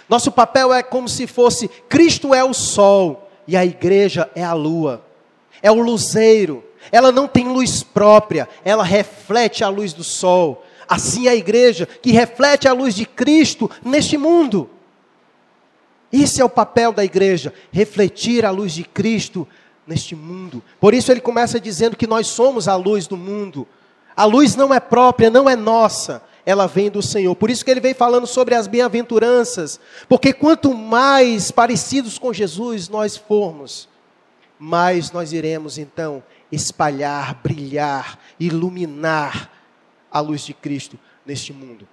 Nosso 0.09 0.33
papel 0.33 0.73
é 0.73 0.83
como 0.83 1.07
se 1.07 1.27
fosse 1.27 1.69
Cristo 1.87 2.33
é 2.33 2.43
o 2.43 2.55
sol 2.55 3.29
e 3.47 3.59
a 3.59 3.65
igreja 3.67 4.31
é 4.35 4.43
a 4.43 4.55
lua. 4.55 5.07
É 5.63 5.71
o 5.71 5.81
luzeiro. 5.81 6.65
Ela 6.91 7.13
não 7.13 7.27
tem 7.27 7.49
luz 7.49 7.83
própria, 7.83 8.49
ela 8.65 8.85
reflete 8.85 9.63
a 9.63 9.69
luz 9.69 9.93
do 9.93 10.05
sol. 10.05 10.65
Assim 10.89 11.29
a 11.29 11.35
igreja 11.35 11.87
que 11.87 12.13
reflete 12.13 12.67
a 12.67 12.73
luz 12.73 12.95
de 12.95 13.05
Cristo 13.05 13.71
neste 13.85 14.17
mundo. 14.17 14.71
Esse 16.11 16.41
é 16.41 16.45
o 16.45 16.49
papel 16.49 16.93
da 16.93 17.05
igreja, 17.05 17.53
refletir 17.71 18.47
a 18.47 18.51
luz 18.51 18.73
de 18.73 18.85
Cristo 18.85 19.47
neste 19.87 20.17
mundo. 20.17 20.63
Por 20.81 20.95
isso 20.95 21.13
ele 21.13 21.21
começa 21.21 21.61
dizendo 21.61 21.97
que 21.97 22.07
nós 22.07 22.27
somos 22.27 22.67
a 22.69 22.77
luz 22.77 23.07
do 23.07 23.17
mundo. 23.17 23.67
A 24.17 24.25
luz 24.25 24.57
não 24.57 24.73
é 24.73 24.81
própria, 24.81 25.31
não 25.31 25.49
é 25.49 25.55
nossa, 25.55 26.23
ela 26.45 26.67
vem 26.67 26.91
do 26.91 27.03
Senhor. 27.03 27.37
Por 27.37 27.51
isso 27.51 27.65
que 27.65 27.71
ele 27.71 27.81
vem 27.81 27.95
falando 27.95 28.27
sobre 28.27 28.55
as 28.55 28.67
bem-aventuranças, 28.67 29.79
porque 30.09 30.33
quanto 30.33 30.75
mais 30.75 31.51
parecidos 31.51 32.19
com 32.19 32.33
Jesus 32.33 32.89
nós 32.89 33.17
formos, 33.17 33.89
mais 34.59 35.13
nós 35.13 35.33
iremos 35.33 35.79
então 35.79 36.23
espalhar, 36.51 37.35
brilhar, 37.43 38.19
iluminar 38.41 39.51
a 40.11 40.21
luz 40.21 40.43
de 40.43 40.55
Cristo 40.55 40.99
neste 41.25 41.53
mundo. 41.53 41.87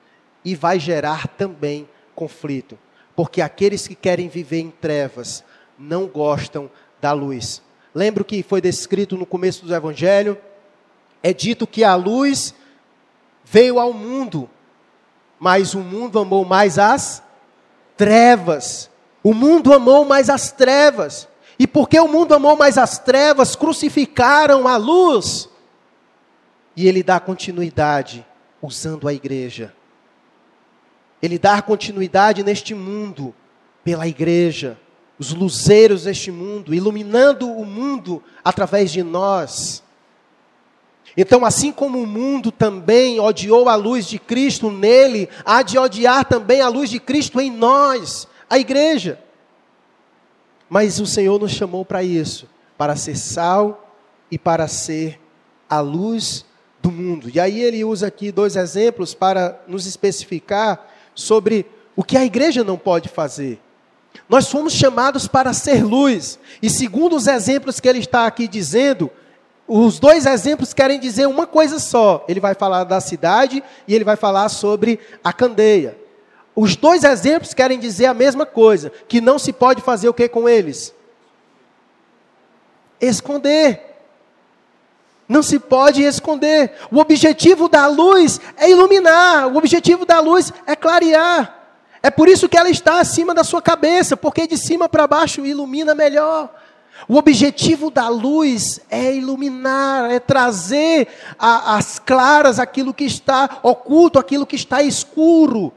E 0.43 0.55
vai 0.55 0.79
gerar 0.79 1.27
também 1.27 1.87
conflito, 2.15 2.77
porque 3.15 3.41
aqueles 3.41 3.87
que 3.87 3.95
querem 3.95 4.29
viver 4.29 4.59
em 4.59 4.71
trevas 4.71 5.43
não 5.77 6.07
gostam 6.07 6.69
da 7.01 7.11
luz. 7.11 7.61
Lembra 7.93 8.23
o 8.23 8.25
que 8.25 8.43
foi 8.43 8.61
descrito 8.61 9.17
no 9.17 9.25
começo 9.25 9.65
do 9.65 9.73
Evangelho? 9.73 10.37
É 11.21 11.33
dito 11.33 11.65
que 11.65 11.83
a 11.83 11.95
luz 11.95 12.53
veio 13.43 13.79
ao 13.79 13.93
mundo, 13.93 14.49
mas 15.39 15.73
o 15.73 15.79
mundo 15.79 16.19
amou 16.19 16.45
mais 16.45 16.77
as 16.79 17.23
trevas. 17.95 18.89
O 19.23 19.33
mundo 19.33 19.73
amou 19.73 20.05
mais 20.05 20.29
as 20.29 20.51
trevas. 20.51 21.27
E 21.57 21.65
porque 21.65 21.99
o 21.99 22.07
mundo 22.07 22.33
amou 22.33 22.55
mais 22.57 22.77
as 22.77 22.99
trevas, 22.99 23.55
crucificaram 23.55 24.67
a 24.67 24.77
luz. 24.77 25.49
E 26.75 26.87
ele 26.87 27.01
dá 27.01 27.19
continuidade 27.19 28.25
usando 28.61 29.07
a 29.07 29.13
igreja. 29.13 29.73
Ele 31.21 31.39
dá 31.39 31.61
continuidade 31.61 32.43
neste 32.43 32.73
mundo 32.73 33.33
pela 33.83 34.07
igreja 34.07 34.77
os 35.17 35.33
luzeiros 35.33 36.03
deste 36.03 36.31
mundo, 36.31 36.73
iluminando 36.73 37.49
o 37.49 37.65
mundo 37.65 38.21
através 38.43 38.91
de 38.91 39.01
nós. 39.01 39.81
Então, 41.15 41.45
assim 41.45 41.71
como 41.71 42.01
o 42.01 42.07
mundo 42.07 42.51
também 42.51 43.19
odiou 43.19 43.69
a 43.69 43.75
luz 43.75 44.05
de 44.05 44.19
Cristo 44.19 44.69
nele, 44.69 45.29
há 45.45 45.61
de 45.61 45.77
odiar 45.77 46.25
também 46.25 46.59
a 46.59 46.67
luz 46.67 46.89
de 46.89 46.99
Cristo 46.99 47.39
em 47.39 47.49
nós, 47.49 48.27
a 48.49 48.59
igreja. 48.59 49.19
Mas 50.69 50.99
o 50.99 51.05
Senhor 51.05 51.39
nos 51.39 51.51
chamou 51.51 51.85
para 51.85 52.03
isso, 52.03 52.47
para 52.77 52.95
ser 52.95 53.15
sal 53.15 53.93
e 54.31 54.37
para 54.37 54.67
ser 54.67 55.19
a 55.69 55.79
luz 55.79 56.45
do 56.81 56.91
mundo. 56.91 57.29
E 57.33 57.39
aí 57.39 57.61
ele 57.61 57.83
usa 57.83 58.07
aqui 58.07 58.31
dois 58.31 58.55
exemplos 58.55 59.13
para 59.13 59.59
nos 59.67 59.85
especificar 59.85 60.87
sobre 61.13 61.65
o 61.95 62.03
que 62.03 62.17
a 62.17 62.25
igreja 62.25 62.63
não 62.63 62.77
pode 62.77 63.09
fazer. 63.09 63.59
Nós 64.29 64.49
fomos 64.49 64.73
chamados 64.73 65.27
para 65.27 65.53
ser 65.53 65.83
luz. 65.83 66.39
E 66.61 66.69
segundo 66.69 67.15
os 67.15 67.27
exemplos 67.27 67.79
que 67.79 67.87
ele 67.87 67.99
está 67.99 68.25
aqui 68.25 68.47
dizendo, 68.47 69.09
os 69.67 69.99
dois 69.99 70.25
exemplos 70.25 70.73
querem 70.73 70.99
dizer 70.99 71.27
uma 71.27 71.47
coisa 71.47 71.79
só. 71.79 72.23
Ele 72.27 72.39
vai 72.39 72.53
falar 72.53 72.83
da 72.83 72.99
cidade 72.99 73.63
e 73.87 73.95
ele 73.95 74.03
vai 74.03 74.15
falar 74.15 74.49
sobre 74.49 74.99
a 75.23 75.33
candeia. 75.33 75.97
Os 76.55 76.75
dois 76.75 77.03
exemplos 77.03 77.53
querem 77.53 77.77
dizer 77.77 78.05
a 78.05 78.13
mesma 78.13 78.45
coisa, 78.45 78.91
que 79.07 79.19
não 79.19 79.37
se 79.37 79.51
pode 79.51 79.81
fazer 79.81 80.07
o 80.07 80.13
que 80.13 80.29
com 80.29 80.47
eles? 80.47 80.93
Esconder. 83.01 83.81
Não 85.27 85.43
se 85.43 85.59
pode 85.59 86.01
esconder. 86.03 86.73
O 86.89 86.99
objetivo 86.99 87.67
da 87.67 87.87
luz 87.87 88.39
é 88.55 88.69
iluminar, 88.69 89.47
o 89.47 89.57
objetivo 89.57 90.05
da 90.05 90.19
luz 90.19 90.53
é 90.65 90.75
clarear. 90.75 91.63
É 92.01 92.11
por 92.11 92.29
isso 92.29 92.47
que 92.47 92.57
ela 92.57 92.69
está 92.69 92.99
acima 92.99 93.33
da 93.33 93.43
sua 93.43 93.61
cabeça, 93.61 94.15
porque 94.15 94.47
de 94.47 94.57
cima 94.57 94.87
para 94.87 95.07
baixo 95.07 95.45
ilumina 95.45 95.95
melhor. 95.95 96.53
O 97.07 97.17
objetivo 97.17 97.91
da 97.91 98.07
luz 98.07 98.79
é 98.89 99.13
iluminar, 99.13 100.09
é 100.09 100.19
trazer 100.19 101.07
às 101.37 101.99
claras 101.99 102.59
aquilo 102.59 102.93
que 102.93 103.03
está 103.03 103.59
oculto, 103.61 104.17
aquilo 104.17 104.45
que 104.45 104.55
está 104.55 104.81
escuro. 104.81 105.73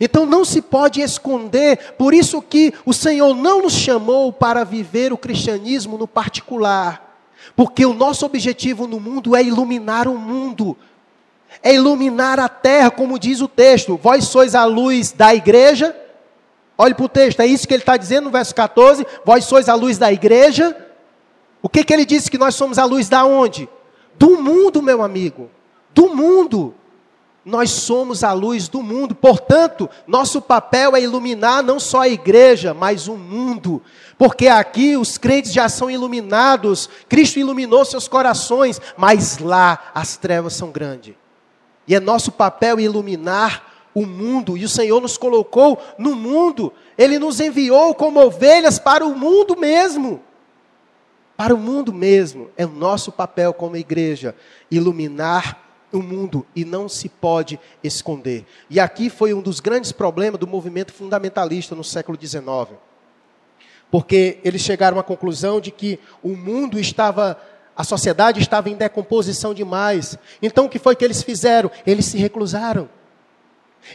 Então 0.00 0.24
não 0.24 0.44
se 0.44 0.62
pode 0.62 1.00
esconder, 1.00 1.94
por 1.98 2.14
isso 2.14 2.40
que 2.40 2.72
o 2.86 2.92
Senhor 2.92 3.34
não 3.34 3.62
nos 3.62 3.72
chamou 3.72 4.32
para 4.32 4.64
viver 4.64 5.12
o 5.12 5.18
cristianismo 5.18 5.98
no 5.98 6.06
particular, 6.06 7.20
porque 7.56 7.84
o 7.84 7.92
nosso 7.92 8.24
objetivo 8.24 8.86
no 8.86 9.00
mundo 9.00 9.34
é 9.34 9.42
iluminar 9.42 10.06
o 10.06 10.16
mundo, 10.16 10.76
é 11.62 11.74
iluminar 11.74 12.38
a 12.38 12.48
terra, 12.48 12.90
como 12.90 13.18
diz 13.18 13.40
o 13.40 13.48
texto. 13.48 13.98
Vós 14.00 14.24
sois 14.24 14.54
a 14.54 14.64
luz 14.64 15.12
da 15.12 15.34
igreja. 15.34 15.96
Olhe 16.76 16.94
para 16.94 17.04
o 17.04 17.08
texto, 17.08 17.40
é 17.40 17.46
isso 17.46 17.66
que 17.66 17.74
ele 17.74 17.82
está 17.82 17.96
dizendo 17.96 18.26
no 18.26 18.30
verso 18.30 18.54
14. 18.54 19.04
Vós 19.24 19.44
sois 19.44 19.68
a 19.68 19.74
luz 19.74 19.98
da 19.98 20.12
igreja. 20.12 20.76
O 21.60 21.68
que, 21.68 21.82
que 21.82 21.92
ele 21.92 22.04
disse 22.04 22.30
que 22.30 22.38
nós 22.38 22.54
somos 22.54 22.78
a 22.78 22.84
luz 22.84 23.08
da 23.08 23.24
onde? 23.24 23.68
Do 24.14 24.40
mundo, 24.40 24.80
meu 24.80 25.02
amigo. 25.02 25.50
Do 25.92 26.14
mundo. 26.14 26.74
Nós 27.48 27.70
somos 27.70 28.22
a 28.22 28.34
luz 28.34 28.68
do 28.68 28.82
mundo, 28.82 29.14
portanto, 29.14 29.88
nosso 30.06 30.42
papel 30.42 30.94
é 30.94 31.00
iluminar 31.00 31.62
não 31.62 31.80
só 31.80 32.02
a 32.02 32.08
igreja, 32.08 32.74
mas 32.74 33.08
o 33.08 33.16
mundo, 33.16 33.82
porque 34.18 34.48
aqui 34.48 34.98
os 34.98 35.16
crentes 35.16 35.50
já 35.50 35.66
são 35.66 35.90
iluminados, 35.90 36.90
Cristo 37.08 37.38
iluminou 37.38 37.86
seus 37.86 38.06
corações, 38.06 38.78
mas 38.98 39.38
lá 39.38 39.90
as 39.94 40.18
trevas 40.18 40.52
são 40.52 40.70
grandes. 40.70 41.14
E 41.86 41.94
é 41.94 42.00
nosso 42.00 42.30
papel 42.30 42.78
iluminar 42.78 43.88
o 43.94 44.04
mundo. 44.04 44.54
E 44.54 44.64
o 44.66 44.68
Senhor 44.68 45.00
nos 45.00 45.16
colocou 45.16 45.82
no 45.96 46.14
mundo. 46.14 46.70
Ele 46.98 47.18
nos 47.18 47.40
enviou 47.40 47.94
como 47.94 48.20
ovelhas 48.20 48.78
para 48.78 49.06
o 49.06 49.16
mundo 49.16 49.56
mesmo. 49.56 50.20
Para 51.34 51.54
o 51.54 51.58
mundo 51.58 51.94
mesmo. 51.94 52.50
É 52.58 52.66
o 52.66 52.70
nosso 52.70 53.10
papel 53.10 53.54
como 53.54 53.74
igreja 53.74 54.34
iluminar 54.70 55.67
o 55.92 56.02
mundo 56.02 56.46
e 56.54 56.64
não 56.64 56.88
se 56.88 57.08
pode 57.08 57.58
esconder. 57.82 58.44
E 58.68 58.78
aqui 58.78 59.08
foi 59.08 59.32
um 59.32 59.40
dos 59.40 59.60
grandes 59.60 59.92
problemas 59.92 60.40
do 60.40 60.46
movimento 60.46 60.92
fundamentalista 60.92 61.74
no 61.74 61.84
século 61.84 62.18
XIX. 62.20 62.76
Porque 63.90 64.38
eles 64.44 64.62
chegaram 64.62 64.98
à 64.98 65.02
conclusão 65.02 65.60
de 65.60 65.70
que 65.70 65.98
o 66.22 66.36
mundo 66.36 66.78
estava, 66.78 67.40
a 67.74 67.84
sociedade 67.84 68.40
estava 68.40 68.68
em 68.68 68.74
decomposição 68.74 69.54
demais. 69.54 70.18
Então 70.42 70.66
o 70.66 70.68
que 70.68 70.78
foi 70.78 70.94
que 70.94 71.04
eles 71.04 71.22
fizeram? 71.22 71.70
Eles 71.86 72.06
se 72.06 72.18
reclusaram. 72.18 72.88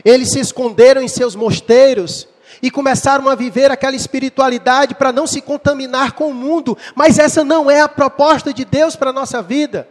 Eles 0.03 0.29
se 0.29 0.39
esconderam 0.39 1.01
em 1.01 1.07
seus 1.07 1.35
mosteiros 1.35 2.27
e 2.61 2.71
começaram 2.71 3.29
a 3.29 3.35
viver 3.35 3.71
aquela 3.71 3.95
espiritualidade 3.95 4.95
para 4.95 5.11
não 5.11 5.27
se 5.27 5.41
contaminar 5.41 6.13
com 6.13 6.29
o 6.29 6.33
mundo. 6.33 6.77
Mas 6.95 7.19
essa 7.19 7.43
não 7.43 7.69
é 7.69 7.81
a 7.81 7.89
proposta 7.89 8.53
de 8.53 8.65
Deus 8.65 8.95
para 8.95 9.11
a 9.11 9.13
nossa 9.13 9.41
vida. 9.41 9.87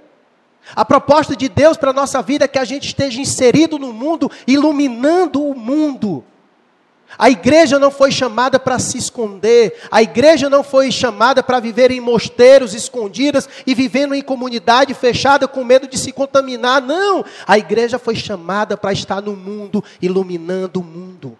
A 0.74 0.84
proposta 0.84 1.36
de 1.36 1.48
Deus 1.48 1.76
para 1.76 1.90
a 1.90 1.94
nossa 1.94 2.22
vida 2.22 2.44
é 2.44 2.48
que 2.48 2.58
a 2.58 2.64
gente 2.64 2.86
esteja 2.86 3.20
inserido 3.20 3.78
no 3.78 3.92
mundo, 3.92 4.30
iluminando 4.46 5.42
o 5.42 5.54
mundo. 5.54 6.24
A 7.18 7.28
igreja 7.28 7.78
não 7.78 7.90
foi 7.90 8.10
chamada 8.10 8.58
para 8.58 8.78
se 8.78 8.96
esconder, 8.96 9.78
a 9.90 10.02
igreja 10.02 10.48
não 10.48 10.62
foi 10.62 10.90
chamada 10.90 11.42
para 11.42 11.60
viver 11.60 11.90
em 11.90 12.00
mosteiros 12.00 12.74
escondidas 12.74 13.48
e 13.66 13.74
vivendo 13.74 14.14
em 14.14 14.22
comunidade 14.22 14.94
fechada 14.94 15.46
com 15.46 15.62
medo 15.62 15.86
de 15.86 15.98
se 15.98 16.12
contaminar. 16.12 16.80
Não! 16.80 17.24
A 17.46 17.58
igreja 17.58 17.98
foi 17.98 18.14
chamada 18.14 18.76
para 18.76 18.92
estar 18.92 19.20
no 19.20 19.36
mundo, 19.36 19.84
iluminando 20.00 20.80
o 20.80 20.84
mundo. 20.84 21.38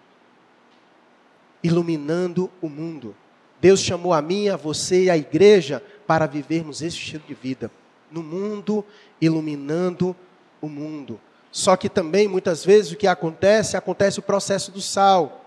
Iluminando 1.62 2.50
o 2.60 2.68
mundo. 2.68 3.14
Deus 3.60 3.80
chamou 3.80 4.12
a 4.12 4.20
mim, 4.20 4.48
a 4.48 4.56
você 4.56 5.04
e 5.04 5.10
a 5.10 5.16
igreja 5.16 5.82
para 6.06 6.26
vivermos 6.26 6.82
esse 6.82 6.96
estilo 6.96 7.22
de 7.26 7.34
vida. 7.34 7.70
No 8.10 8.22
mundo 8.22 8.84
iluminando 9.22 10.14
o 10.60 10.68
mundo. 10.68 11.20
Só 11.52 11.76
que 11.76 11.88
também, 11.88 12.26
muitas 12.26 12.64
vezes, 12.64 12.90
o 12.90 12.96
que 12.96 13.06
acontece, 13.06 13.76
acontece 13.76 14.18
o 14.18 14.22
processo 14.22 14.72
do 14.72 14.80
sal. 14.80 15.44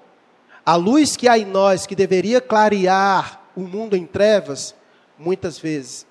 A 0.66 0.76
luz 0.76 1.18
que 1.18 1.28
há 1.28 1.38
em 1.38 1.46
nós, 1.46 1.86
que 1.86 1.96
deveria 1.96 2.40
clarear 2.40 3.42
o 3.56 3.62
mundo 3.62 3.96
em 3.96 4.06
trevas, 4.06 4.74
muitas 5.20 5.60
vezes, 5.60 6.08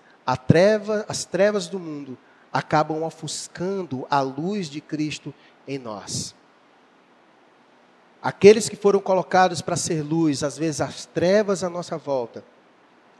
treva, 0.46 1.06
as 1.08 1.24
trevas 1.24 1.66
do 1.66 1.78
mundo 1.78 2.18
acabam 2.52 3.02
ofuscando 3.02 4.06
a 4.10 4.20
luz 4.20 4.68
de 4.68 4.80
Cristo 4.80 5.34
em 5.66 5.78
nós. 5.78 6.34
Aqueles 8.22 8.68
que 8.68 8.76
foram 8.76 9.00
colocados 9.00 9.60
para 9.60 9.76
ser 9.76 10.02
luz, 10.02 10.42
às 10.42 10.56
vezes 10.56 10.80
as 10.80 11.04
trevas 11.06 11.64
à 11.64 11.68
nossa 11.68 11.98
volta, 11.98 12.44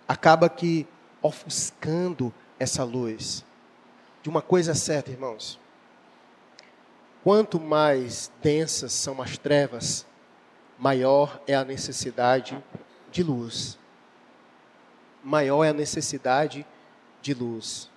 acaba 0.06 0.48
que 0.48 0.86
ofuscando 1.20 2.32
essa 2.58 2.84
luz 2.84 3.44
de 4.24 4.30
uma 4.30 4.40
coisa 4.40 4.74
certa, 4.74 5.10
irmãos. 5.10 5.60
Quanto 7.22 7.60
mais 7.60 8.32
densas 8.42 8.90
são 8.90 9.20
as 9.20 9.36
trevas, 9.36 10.06
maior 10.78 11.42
é 11.46 11.54
a 11.54 11.62
necessidade 11.62 12.56
de 13.12 13.22
luz. 13.22 13.78
Maior 15.22 15.62
é 15.62 15.68
a 15.68 15.74
necessidade 15.74 16.66
de 17.20 17.34
luz. 17.34 17.90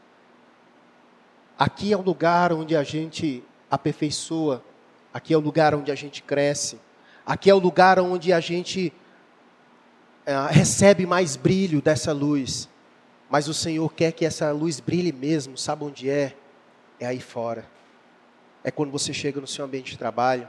Aqui 1.57 1.93
é 1.93 1.97
o 1.97 2.01
lugar 2.01 2.51
onde 2.51 2.75
a 2.75 2.83
gente 2.83 3.41
aperfeiçoa, 3.71 4.61
aqui 5.13 5.33
é 5.33 5.37
o 5.37 5.41
lugar 5.41 5.73
onde 5.73 5.93
a 5.93 5.95
gente 5.95 6.21
cresce, 6.21 6.77
aqui 7.25 7.49
é 7.49 7.53
o 7.53 7.59
lugar 7.59 8.01
onde 8.01 8.33
a 8.33 8.41
gente 8.41 8.91
é, 10.25 10.35
recebe 10.51 11.05
mais 11.05 11.37
brilho 11.37 11.81
dessa 11.81 12.11
luz. 12.11 12.67
Mas 13.29 13.47
o 13.47 13.53
Senhor 13.53 13.93
quer 13.93 14.11
que 14.11 14.25
essa 14.25 14.51
luz 14.51 14.79
brilhe 14.79 15.11
mesmo, 15.11 15.57
sabe 15.57 15.83
onde 15.83 16.09
é? 16.09 16.35
É 16.99 17.05
aí 17.05 17.19
fora. 17.19 17.65
É 18.63 18.71
quando 18.71 18.91
você 18.91 19.13
chega 19.13 19.41
no 19.41 19.47
seu 19.47 19.65
ambiente 19.65 19.91
de 19.91 19.97
trabalho, 19.97 20.47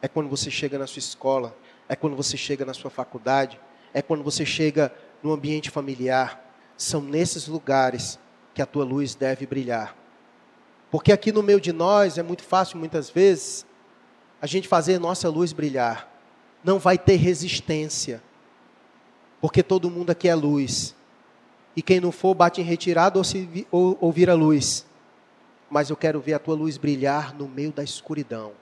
é 0.00 0.08
quando 0.08 0.28
você 0.28 0.50
chega 0.50 0.78
na 0.78 0.86
sua 0.86 1.00
escola, 1.00 1.56
é 1.88 1.96
quando 1.96 2.16
você 2.16 2.36
chega 2.36 2.64
na 2.64 2.74
sua 2.74 2.90
faculdade, 2.90 3.58
é 3.92 4.02
quando 4.02 4.22
você 4.22 4.44
chega 4.44 4.92
no 5.22 5.32
ambiente 5.32 5.70
familiar. 5.70 6.44
São 6.76 7.00
nesses 7.00 7.48
lugares 7.48 8.18
que 8.54 8.62
a 8.62 8.66
tua 8.66 8.84
luz 8.84 9.14
deve 9.14 9.46
brilhar. 9.46 9.96
Porque 10.90 11.12
aqui 11.12 11.32
no 11.32 11.42
meio 11.42 11.60
de 11.60 11.72
nós 11.72 12.18
é 12.18 12.22
muito 12.22 12.42
fácil, 12.42 12.78
muitas 12.78 13.10
vezes, 13.10 13.66
a 14.40 14.46
gente 14.46 14.68
fazer 14.68 14.98
nossa 14.98 15.28
luz 15.28 15.52
brilhar. 15.52 16.10
Não 16.62 16.78
vai 16.78 16.96
ter 16.96 17.16
resistência. 17.16 18.22
Porque 19.40 19.62
todo 19.62 19.90
mundo 19.90 20.10
aqui 20.10 20.28
é 20.28 20.34
luz. 20.34 20.94
E 21.76 21.82
quem 21.82 22.00
não 22.00 22.10
for, 22.10 22.34
bate 22.34 22.60
em 22.60 22.64
retirada 22.64 23.18
ou, 23.18 23.24
se, 23.24 23.66
ou, 23.70 23.96
ou 24.00 24.12
vira 24.12 24.34
luz. 24.34 24.86
Mas 25.70 25.90
eu 25.90 25.96
quero 25.96 26.20
ver 26.20 26.34
a 26.34 26.38
tua 26.38 26.54
luz 26.54 26.76
brilhar 26.76 27.34
no 27.34 27.46
meio 27.46 27.72
da 27.72 27.84
escuridão. 27.84 28.52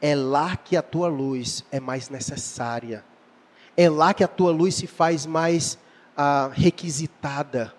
É 0.00 0.14
lá 0.14 0.56
que 0.56 0.76
a 0.76 0.82
tua 0.82 1.08
luz 1.08 1.64
é 1.70 1.78
mais 1.78 2.08
necessária. 2.08 3.04
É 3.76 3.88
lá 3.88 4.14
que 4.14 4.24
a 4.24 4.28
tua 4.28 4.50
luz 4.50 4.74
se 4.74 4.86
faz 4.86 5.26
mais 5.26 5.78
ah, 6.16 6.50
requisitada. 6.52 7.74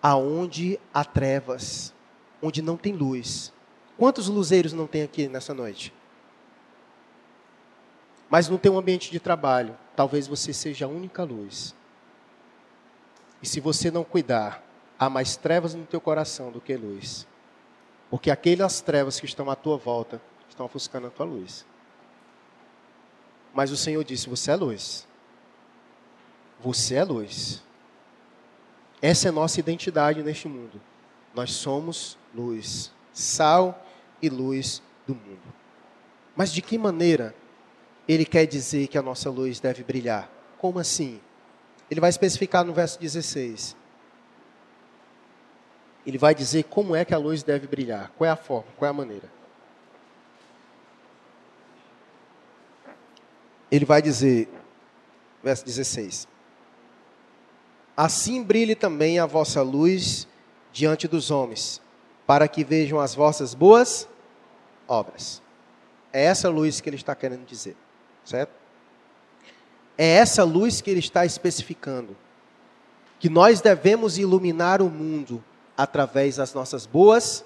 Aonde 0.00 0.78
há 0.94 1.04
trevas, 1.04 1.92
onde 2.40 2.62
não 2.62 2.76
tem 2.76 2.92
luz. 2.92 3.52
Quantos 3.98 4.28
luzeiros 4.28 4.72
não 4.72 4.86
tem 4.86 5.02
aqui 5.02 5.26
nessa 5.26 5.52
noite? 5.52 5.92
Mas 8.28 8.48
não 8.48 8.58
tem 8.58 8.70
um 8.70 8.78
ambiente 8.78 9.10
de 9.10 9.18
trabalho. 9.18 9.76
Talvez 9.96 10.26
você 10.26 10.52
seja 10.52 10.84
a 10.84 10.88
única 10.88 11.24
luz. 11.24 11.74
E 13.42 13.46
se 13.46 13.60
você 13.60 13.90
não 13.90 14.04
cuidar, 14.04 14.62
há 14.98 15.08
mais 15.10 15.36
trevas 15.36 15.74
no 15.74 15.84
teu 15.84 16.00
coração 16.00 16.50
do 16.50 16.60
que 16.60 16.76
luz. 16.76 17.26
Porque 18.10 18.30
aquelas 18.30 18.80
trevas 18.80 19.18
que 19.20 19.26
estão 19.26 19.50
à 19.50 19.56
tua 19.56 19.76
volta 19.76 20.20
estão 20.48 20.66
ofuscando 20.66 21.08
a 21.08 21.10
tua 21.10 21.26
luz. 21.26 21.66
Mas 23.52 23.70
o 23.70 23.76
Senhor 23.76 24.02
disse: 24.04 24.28
Você 24.28 24.50
é 24.50 24.56
luz. 24.56 25.06
Você 26.60 26.94
é 26.94 27.04
luz. 27.04 27.62
Essa 29.00 29.28
é 29.28 29.30
nossa 29.30 29.60
identidade 29.60 30.22
neste 30.22 30.48
mundo. 30.48 30.80
Nós 31.34 31.52
somos 31.52 32.16
luz, 32.34 32.90
sal 33.12 33.86
e 34.22 34.28
luz 34.28 34.82
do 35.06 35.14
mundo. 35.14 35.54
Mas 36.34 36.52
de 36.52 36.62
que 36.62 36.78
maneira 36.78 37.34
ele 38.08 38.24
quer 38.24 38.46
dizer 38.46 38.86
que 38.86 38.96
a 38.96 39.02
nossa 39.02 39.30
luz 39.30 39.60
deve 39.60 39.82
brilhar? 39.82 40.30
Como 40.58 40.78
assim? 40.78 41.20
Ele 41.90 42.00
vai 42.00 42.10
especificar 42.10 42.64
no 42.64 42.72
verso 42.72 42.98
16. 42.98 43.76
Ele 46.06 46.18
vai 46.18 46.34
dizer 46.34 46.64
como 46.64 46.94
é 46.94 47.04
que 47.04 47.14
a 47.14 47.18
luz 47.18 47.42
deve 47.42 47.66
brilhar, 47.66 48.12
qual 48.16 48.28
é 48.28 48.30
a 48.30 48.36
forma, 48.36 48.70
qual 48.76 48.86
é 48.86 48.90
a 48.90 48.94
maneira. 48.94 49.30
Ele 53.70 53.84
vai 53.84 54.00
dizer, 54.00 54.48
verso 55.42 55.64
16: 55.64 56.28
Assim 57.96 58.42
brilhe 58.42 58.74
também 58.74 59.18
a 59.18 59.26
vossa 59.26 59.62
luz 59.62 60.28
diante 60.72 61.08
dos 61.08 61.30
homens, 61.30 61.80
para 62.26 62.46
que 62.46 62.62
vejam 62.62 63.00
as 63.00 63.14
vossas 63.14 63.54
boas 63.54 64.08
obras. 64.86 65.42
É 66.12 66.24
essa 66.24 66.48
luz 66.48 66.80
que 66.80 66.88
ele 66.88 66.96
está 66.96 67.14
querendo 67.14 67.44
dizer, 67.44 67.76
certo? 68.24 68.65
É 69.98 70.06
essa 70.06 70.44
luz 70.44 70.80
que 70.80 70.90
ele 70.90 71.00
está 71.00 71.24
especificando. 71.24 72.16
Que 73.18 73.28
nós 73.28 73.60
devemos 73.60 74.18
iluminar 74.18 74.82
o 74.82 74.90
mundo 74.90 75.42
através 75.76 76.36
das 76.36 76.52
nossas 76.54 76.86
boas 76.86 77.44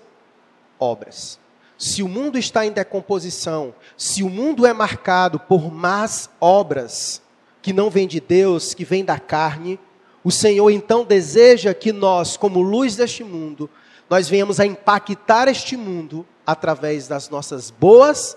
obras. 0.78 1.38
Se 1.78 2.02
o 2.02 2.08
mundo 2.08 2.36
está 2.38 2.66
em 2.66 2.72
decomposição, 2.72 3.74
se 3.96 4.22
o 4.22 4.28
mundo 4.28 4.66
é 4.66 4.72
marcado 4.72 5.40
por 5.40 5.72
más 5.72 6.28
obras, 6.40 7.22
que 7.62 7.72
não 7.72 7.90
vêm 7.90 8.06
de 8.06 8.20
Deus, 8.20 8.74
que 8.74 8.84
vêm 8.84 9.04
da 9.04 9.18
carne, 9.18 9.78
o 10.22 10.30
Senhor 10.30 10.70
então 10.70 11.04
deseja 11.04 11.72
que 11.72 11.92
nós, 11.92 12.36
como 12.36 12.60
luz 12.60 12.96
deste 12.96 13.24
mundo, 13.24 13.68
nós 14.08 14.28
venhamos 14.28 14.60
a 14.60 14.66
impactar 14.66 15.48
este 15.48 15.76
mundo 15.76 16.26
através 16.46 17.06
das 17.08 17.30
nossas 17.30 17.70
boas 17.70 18.36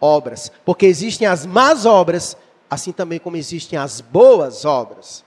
obras, 0.00 0.50
porque 0.64 0.84
existem 0.84 1.26
as 1.28 1.46
más 1.46 1.86
obras 1.86 2.36
assim 2.72 2.90
também 2.90 3.18
como 3.18 3.36
existem 3.36 3.78
as 3.78 4.00
boas 4.00 4.64
obras. 4.64 5.22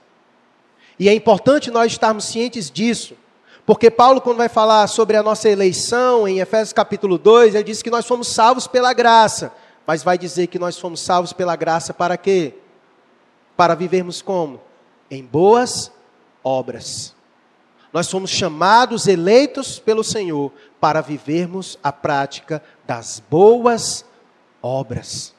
E 0.98 1.08
é 1.08 1.14
importante 1.14 1.70
nós 1.70 1.92
estarmos 1.92 2.24
cientes 2.24 2.68
disso, 2.68 3.14
porque 3.64 3.88
Paulo, 3.88 4.20
quando 4.20 4.38
vai 4.38 4.48
falar 4.48 4.88
sobre 4.88 5.16
a 5.16 5.22
nossa 5.22 5.48
eleição, 5.48 6.26
em 6.26 6.40
Efésios 6.40 6.72
capítulo 6.72 7.16
2, 7.16 7.54
ele 7.54 7.62
diz 7.62 7.82
que 7.82 7.90
nós 7.90 8.04
fomos 8.04 8.26
salvos 8.26 8.66
pela 8.66 8.92
graça, 8.92 9.52
mas 9.86 10.02
vai 10.02 10.18
dizer 10.18 10.48
que 10.48 10.58
nós 10.58 10.76
fomos 10.76 10.98
salvos 10.98 11.32
pela 11.32 11.54
graça 11.54 11.94
para 11.94 12.16
quê? 12.16 12.54
Para 13.56 13.76
vivermos 13.76 14.20
como? 14.20 14.60
Em 15.08 15.24
boas 15.24 15.92
obras. 16.42 17.14
Nós 17.92 18.08
somos 18.08 18.30
chamados, 18.30 19.06
eleitos 19.06 19.78
pelo 19.78 20.02
Senhor, 20.02 20.50
para 20.80 21.00
vivermos 21.00 21.78
a 21.80 21.92
prática 21.92 22.60
das 22.84 23.22
boas 23.30 24.04
obras. 24.60 25.35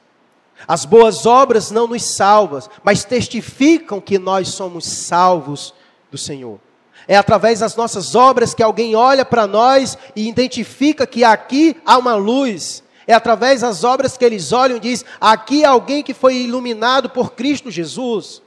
As 0.66 0.86
boas 0.86 1.26
obras 1.26 1.72
não 1.72 1.88
nos 1.88 2.03
salvam, 2.03 2.62
mas 2.84 3.03
testificam 3.03 3.99
que 3.99 4.18
nós 4.18 4.49
somos 4.49 4.86
salvos 4.86 5.74
do 6.10 6.18
Senhor. 6.18 6.60
É 7.08 7.16
através 7.16 7.60
das 7.60 7.76
nossas 7.76 8.16
obras 8.16 8.53
que 8.53 8.64
alguém 8.64 8.95
olha 8.95 9.24
para 9.24 9.45
nós 9.45 9.97
e 10.16 10.28
identifica 10.28 11.05
que 11.05 11.24
aqui 11.24 11.76
há 11.86 11.97
uma 11.97 12.16
luz. 12.16 12.84
É 13.05 13.14
através 13.14 13.62
das 13.62 13.84
obras 13.84 14.18
que 14.18 14.26
eles 14.26 14.51
olham 14.51 14.78
e 14.78 14.82
diz: 14.82 15.05
aqui 15.20 15.64
há 15.64 15.70
alguém 15.70 16.03
que 16.03 16.14
foi 16.14 16.36
iluminado 16.36 17.10
por 17.10 17.34
Cristo 17.34 17.72
Jesus. 17.72 18.41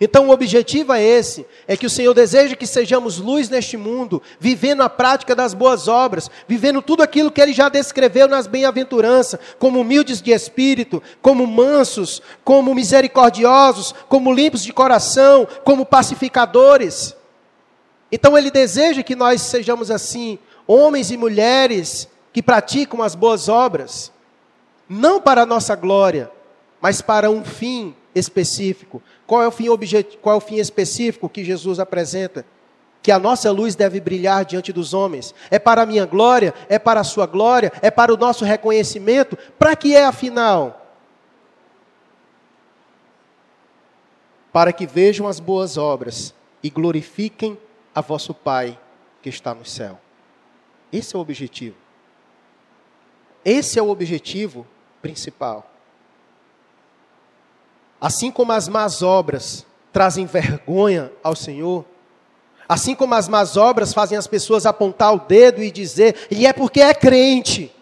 Então 0.00 0.28
o 0.28 0.30
objetivo 0.30 0.92
é 0.92 1.02
esse, 1.02 1.46
é 1.66 1.76
que 1.76 1.86
o 1.86 1.90
Senhor 1.90 2.12
deseja 2.12 2.54
que 2.54 2.66
sejamos 2.66 3.18
luz 3.18 3.48
neste 3.48 3.76
mundo, 3.76 4.22
vivendo 4.38 4.82
a 4.82 4.88
prática 4.88 5.34
das 5.34 5.54
boas 5.54 5.88
obras, 5.88 6.30
vivendo 6.46 6.82
tudo 6.82 7.02
aquilo 7.02 7.30
que 7.30 7.40
ele 7.40 7.52
já 7.52 7.68
descreveu 7.68 8.28
nas 8.28 8.46
bem-aventuranças, 8.46 9.40
como 9.58 9.80
humildes 9.80 10.20
de 10.20 10.30
espírito, 10.30 11.02
como 11.22 11.46
mansos, 11.46 12.22
como 12.44 12.74
misericordiosos, 12.74 13.94
como 14.08 14.32
limpos 14.32 14.62
de 14.62 14.72
coração, 14.72 15.46
como 15.64 15.86
pacificadores. 15.86 17.16
Então 18.10 18.36
ele 18.36 18.50
deseja 18.50 19.02
que 19.02 19.16
nós 19.16 19.42
sejamos 19.42 19.90
assim, 19.90 20.38
homens 20.66 21.10
e 21.10 21.16
mulheres 21.16 22.08
que 22.32 22.42
praticam 22.42 23.02
as 23.02 23.14
boas 23.14 23.48
obras, 23.48 24.12
não 24.88 25.20
para 25.20 25.42
a 25.42 25.46
nossa 25.46 25.74
glória, 25.74 26.30
mas 26.80 27.00
para 27.00 27.30
um 27.30 27.44
fim 27.44 27.94
específico. 28.14 29.02
Qual 29.26 29.42
é 29.42 29.48
o 29.48 29.50
fim 29.50 29.66
qual 30.22 30.34
é 30.34 30.38
o 30.38 30.40
fim 30.40 30.56
específico 30.56 31.28
que 31.28 31.44
Jesus 31.44 31.80
apresenta? 31.80 32.46
Que 33.02 33.10
a 33.10 33.18
nossa 33.18 33.50
luz 33.50 33.74
deve 33.74 34.00
brilhar 34.00 34.44
diante 34.44 34.72
dos 34.72 34.94
homens. 34.94 35.34
É 35.50 35.58
para 35.58 35.82
a 35.82 35.86
minha 35.86 36.06
glória, 36.06 36.54
é 36.68 36.78
para 36.78 37.00
a 37.00 37.04
sua 37.04 37.26
glória, 37.26 37.72
é 37.82 37.90
para 37.90 38.12
o 38.12 38.16
nosso 38.16 38.44
reconhecimento. 38.44 39.36
Para 39.58 39.74
que 39.74 39.94
é 39.94 40.04
afinal? 40.04 40.86
Para 44.52 44.72
que 44.72 44.86
vejam 44.86 45.26
as 45.26 45.40
boas 45.40 45.76
obras 45.76 46.34
e 46.62 46.70
glorifiquem 46.70 47.58
a 47.94 48.00
vosso 48.00 48.32
Pai 48.32 48.78
que 49.22 49.28
está 49.28 49.54
no 49.54 49.64
céu. 49.64 50.00
Esse 50.92 51.14
é 51.14 51.18
o 51.18 51.22
objetivo. 51.22 51.76
Esse 53.44 53.78
é 53.78 53.82
o 53.82 53.88
objetivo 53.90 54.66
principal. 55.02 55.75
Assim 58.00 58.30
como 58.30 58.52
as 58.52 58.68
más 58.68 59.02
obras 59.02 59.66
trazem 59.92 60.26
vergonha 60.26 61.10
ao 61.22 61.34
Senhor, 61.34 61.84
assim 62.68 62.94
como 62.94 63.14
as 63.14 63.28
más 63.28 63.56
obras 63.56 63.94
fazem 63.94 64.18
as 64.18 64.26
pessoas 64.26 64.66
apontar 64.66 65.14
o 65.14 65.20
dedo 65.20 65.62
e 65.62 65.70
dizer, 65.70 66.26
e 66.30 66.46
é 66.46 66.52
porque 66.52 66.80
é 66.80 66.92
crente, 66.92 67.72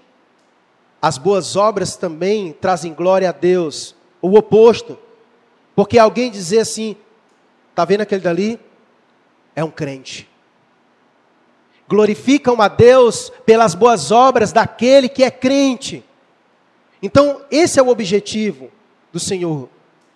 as 1.03 1.19
boas 1.19 1.57
obras 1.57 1.97
também 1.97 2.53
trazem 2.53 2.95
glória 2.95 3.29
a 3.29 3.33
Deus, 3.33 3.95
o 4.23 4.39
oposto. 4.39 4.99
Porque 5.75 5.99
alguém 5.99 6.31
dizer 6.31 6.61
assim, 6.61 6.97
está 7.71 7.85
vendo 7.85 8.03
aquele 8.03 8.23
dali? 8.23 8.61
é 9.55 9.62
um 9.62 9.71
crente. 9.71 10.29
Glorificam 11.87 12.61
a 12.61 12.69
Deus 12.69 13.31
pelas 13.45 13.75
boas 13.75 14.11
obras 14.11 14.53
daquele 14.53 15.09
que 15.09 15.23
é 15.23 15.31
crente. 15.31 16.03
Então, 17.03 17.43
esse 17.51 17.79
é 17.79 17.83
o 17.83 17.89
objetivo 17.89 18.71
do 19.12 19.21
Senhor. 19.21 19.69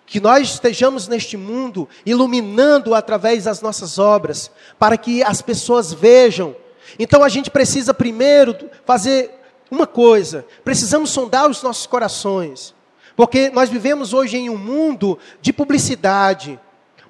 Que 0.09 0.19
nós 0.19 0.49
estejamos 0.49 1.07
neste 1.07 1.37
mundo 1.37 1.87
iluminando 2.05 2.95
através 2.95 3.43
das 3.43 3.61
nossas 3.61 3.99
obras, 3.99 4.51
para 4.77 4.97
que 4.97 5.23
as 5.23 5.41
pessoas 5.41 5.93
vejam. 5.93 6.55
Então 6.97 7.23
a 7.23 7.29
gente 7.29 7.51
precisa 7.51 7.93
primeiro 7.93 8.55
fazer 8.85 9.31
uma 9.69 9.85
coisa: 9.85 10.45
precisamos 10.63 11.11
sondar 11.11 11.47
os 11.47 11.61
nossos 11.61 11.85
corações, 11.85 12.73
porque 13.15 13.51
nós 13.51 13.69
vivemos 13.69 14.11
hoje 14.11 14.35
em 14.35 14.49
um 14.49 14.57
mundo 14.57 15.17
de 15.41 15.53
publicidade, 15.53 16.59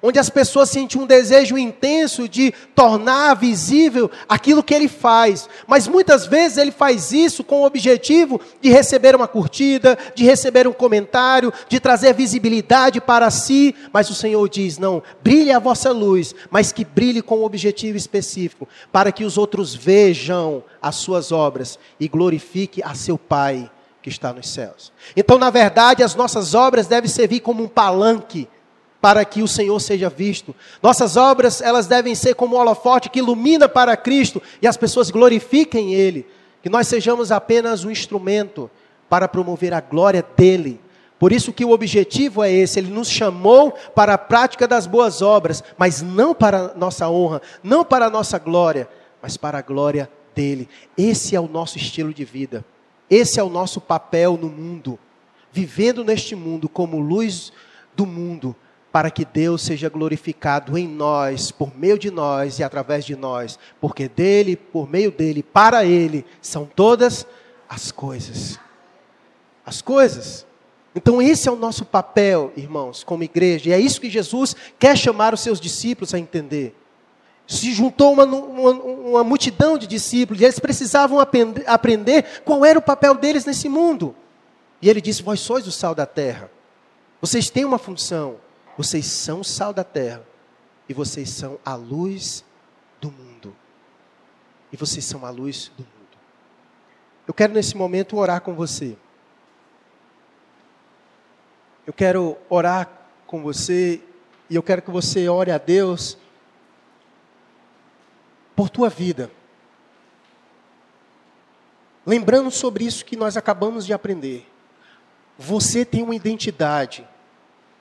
onde 0.02 0.18
as 0.18 0.30
pessoas 0.30 0.70
sentem 0.70 1.00
um 1.00 1.06
desejo 1.06 1.58
intenso 1.58 2.28
de 2.28 2.52
tornar 2.74 3.34
visível 3.34 4.10
aquilo 4.28 4.62
que 4.62 4.74
ele 4.74 4.88
faz, 4.88 5.48
mas 5.66 5.86
muitas 5.86 6.26
vezes 6.26 6.58
ele 6.58 6.70
faz 6.70 7.12
isso 7.12 7.44
com 7.44 7.60
o 7.60 7.66
objetivo 7.66 8.40
de 8.60 8.70
receber 8.70 9.14
uma 9.14 9.28
curtida, 9.28 9.98
de 10.14 10.24
receber 10.24 10.66
um 10.66 10.72
comentário, 10.72 11.52
de 11.68 11.78
trazer 11.78 12.14
visibilidade 12.14 13.00
para 13.00 13.30
si, 13.30 13.74
mas 13.92 14.08
o 14.10 14.14
Senhor 14.14 14.48
diz: 14.48 14.78
não, 14.78 15.02
brilhe 15.22 15.52
a 15.52 15.58
vossa 15.58 15.90
luz, 15.90 16.34
mas 16.50 16.72
que 16.72 16.84
brilhe 16.84 17.22
com 17.22 17.38
um 17.38 17.44
objetivo 17.44 17.96
específico, 17.96 18.68
para 18.90 19.12
que 19.12 19.24
os 19.24 19.36
outros 19.36 19.74
vejam 19.74 20.62
as 20.80 20.96
suas 20.96 21.32
obras 21.32 21.78
e 21.98 22.08
glorifique 22.08 22.82
a 22.82 22.94
seu 22.94 23.18
Pai 23.18 23.70
que 24.02 24.08
está 24.08 24.32
nos 24.32 24.48
céus. 24.48 24.92
Então, 25.14 25.38
na 25.38 25.50
verdade, 25.50 26.02
as 26.02 26.14
nossas 26.14 26.54
obras 26.54 26.86
devem 26.86 27.08
servir 27.08 27.40
como 27.40 27.62
um 27.62 27.68
palanque 27.68 28.48
para 29.00 29.24
que 29.24 29.42
o 29.42 29.48
Senhor 29.48 29.78
seja 29.80 30.10
visto. 30.10 30.54
Nossas 30.82 31.16
obras, 31.16 31.60
elas 31.60 31.86
devem 31.86 32.14
ser 32.14 32.34
como 32.34 32.56
um 32.56 32.58
holofote 32.58 33.08
que 33.08 33.18
ilumina 33.18 33.68
para 33.68 33.96
Cristo 33.96 34.42
e 34.60 34.66
as 34.66 34.76
pessoas 34.76 35.10
glorifiquem 35.10 35.94
Ele. 35.94 36.26
Que 36.62 36.68
nós 36.68 36.86
sejamos 36.86 37.32
apenas 37.32 37.84
um 37.84 37.90
instrumento 37.90 38.70
para 39.08 39.26
promover 39.26 39.72
a 39.72 39.80
glória 39.80 40.24
dEle. 40.36 40.80
Por 41.18 41.32
isso 41.32 41.52
que 41.52 41.64
o 41.64 41.70
objetivo 41.70 42.42
é 42.42 42.50
esse, 42.50 42.78
Ele 42.78 42.90
nos 42.90 43.10
chamou 43.10 43.72
para 43.94 44.14
a 44.14 44.18
prática 44.18 44.68
das 44.68 44.86
boas 44.86 45.22
obras, 45.22 45.62
mas 45.76 46.02
não 46.02 46.34
para 46.34 46.58
a 46.58 46.74
nossa 46.74 47.08
honra, 47.08 47.42
não 47.62 47.84
para 47.84 48.06
a 48.06 48.10
nossa 48.10 48.38
glória, 48.38 48.88
mas 49.20 49.36
para 49.36 49.58
a 49.58 49.62
glória 49.62 50.10
dEle. 50.34 50.68
Esse 50.96 51.34
é 51.34 51.40
o 51.40 51.48
nosso 51.48 51.76
estilo 51.78 52.12
de 52.12 52.24
vida. 52.24 52.64
Esse 53.08 53.40
é 53.40 53.42
o 53.42 53.50
nosso 53.50 53.80
papel 53.80 54.38
no 54.40 54.48
mundo. 54.48 54.98
Vivendo 55.52 56.04
neste 56.04 56.36
mundo 56.36 56.68
como 56.68 57.00
luz 57.00 57.52
do 57.96 58.06
mundo, 58.06 58.54
para 58.92 59.10
que 59.10 59.24
Deus 59.24 59.62
seja 59.62 59.88
glorificado 59.88 60.76
em 60.76 60.88
nós, 60.88 61.50
por 61.50 61.76
meio 61.76 61.98
de 61.98 62.10
nós 62.10 62.58
e 62.58 62.64
através 62.64 63.04
de 63.04 63.14
nós, 63.14 63.58
porque 63.80 64.08
dele, 64.08 64.56
por 64.56 64.90
meio 64.90 65.10
dele, 65.10 65.42
para 65.42 65.84
ele 65.84 66.24
são 66.42 66.66
todas 66.66 67.26
as 67.68 67.92
coisas. 67.92 68.58
As 69.64 69.80
coisas. 69.80 70.44
Então, 70.94 71.22
esse 71.22 71.48
é 71.48 71.52
o 71.52 71.56
nosso 71.56 71.84
papel, 71.84 72.52
irmãos, 72.56 73.04
como 73.04 73.22
igreja, 73.22 73.70
e 73.70 73.72
é 73.72 73.78
isso 73.78 74.00
que 74.00 74.10
Jesus 74.10 74.56
quer 74.76 74.96
chamar 74.96 75.32
os 75.32 75.40
seus 75.40 75.60
discípulos 75.60 76.12
a 76.12 76.18
entender. 76.18 76.74
Se 77.46 77.72
juntou 77.72 78.12
uma, 78.12 78.24
uma, 78.24 78.70
uma 78.70 79.24
multidão 79.24 79.78
de 79.78 79.86
discípulos, 79.86 80.40
e 80.40 80.44
eles 80.44 80.58
precisavam 80.58 81.20
aprender, 81.20 81.64
aprender 81.66 82.42
qual 82.44 82.64
era 82.64 82.78
o 82.78 82.82
papel 82.82 83.14
deles 83.14 83.44
nesse 83.44 83.68
mundo. 83.68 84.16
E 84.82 84.88
ele 84.88 85.00
disse: 85.00 85.22
Vós 85.22 85.38
sois 85.38 85.66
o 85.66 85.72
sal 85.72 85.94
da 85.94 86.06
terra, 86.06 86.50
vocês 87.20 87.50
têm 87.50 87.64
uma 87.64 87.78
função. 87.78 88.36
Vocês 88.80 89.04
são 89.04 89.44
sal 89.44 89.74
da 89.74 89.84
terra. 89.84 90.24
E 90.88 90.94
vocês 90.94 91.28
são 91.28 91.58
a 91.62 91.74
luz 91.74 92.42
do 92.98 93.12
mundo. 93.12 93.54
E 94.72 94.76
vocês 94.78 95.04
são 95.04 95.26
a 95.26 95.28
luz 95.28 95.70
do 95.76 95.82
mundo. 95.82 96.18
Eu 97.28 97.34
quero 97.34 97.52
nesse 97.52 97.76
momento 97.76 98.16
orar 98.16 98.40
com 98.40 98.54
você. 98.54 98.96
Eu 101.86 101.92
quero 101.92 102.38
orar 102.48 102.90
com 103.26 103.42
você 103.42 104.02
e 104.48 104.56
eu 104.56 104.62
quero 104.62 104.80
que 104.80 104.90
você 104.90 105.28
ore 105.28 105.50
a 105.50 105.58
Deus 105.58 106.16
por 108.56 108.70
tua 108.70 108.88
vida. 108.88 109.30
Lembrando 112.06 112.50
sobre 112.50 112.86
isso 112.86 113.04
que 113.04 113.14
nós 113.14 113.36
acabamos 113.36 113.84
de 113.84 113.92
aprender. 113.92 114.50
Você 115.38 115.84
tem 115.84 116.02
uma 116.02 116.14
identidade. 116.14 117.06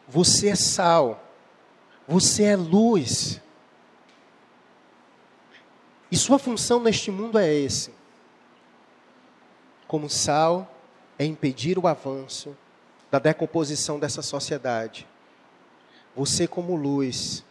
Você 0.10 0.50
é 0.50 0.56
sal. 0.56 1.24
Você 2.08 2.44
é 2.44 2.56
luz. 2.56 3.40
E 6.12 6.18
sua 6.18 6.40
função 6.40 6.80
neste 6.80 7.12
mundo 7.12 7.38
é 7.38 7.54
esse. 7.54 7.94
Como 9.88 10.10
sal, 10.10 10.68
é 11.18 11.26
impedir 11.26 11.78
o 11.78 11.88
avanço 11.88 12.58
da 13.12 13.20
decomposição 13.20 14.00
dessa 14.00 14.24
sociedade. 14.24 15.08
Você, 16.16 16.48
como 16.48 16.76
luz, 16.76 17.46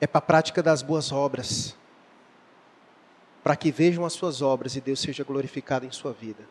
é 0.00 0.06
para 0.06 0.18
a 0.18 0.22
prática 0.22 0.62
das 0.62 0.82
boas 0.82 1.10
obras, 1.10 1.74
para 3.42 3.56
que 3.56 3.70
vejam 3.70 4.04
as 4.04 4.12
suas 4.12 4.42
obras 4.42 4.76
e 4.76 4.80
Deus 4.82 5.00
seja 5.00 5.24
glorificado 5.24 5.86
em 5.86 5.90
sua 5.90 6.12
vida. 6.12 6.46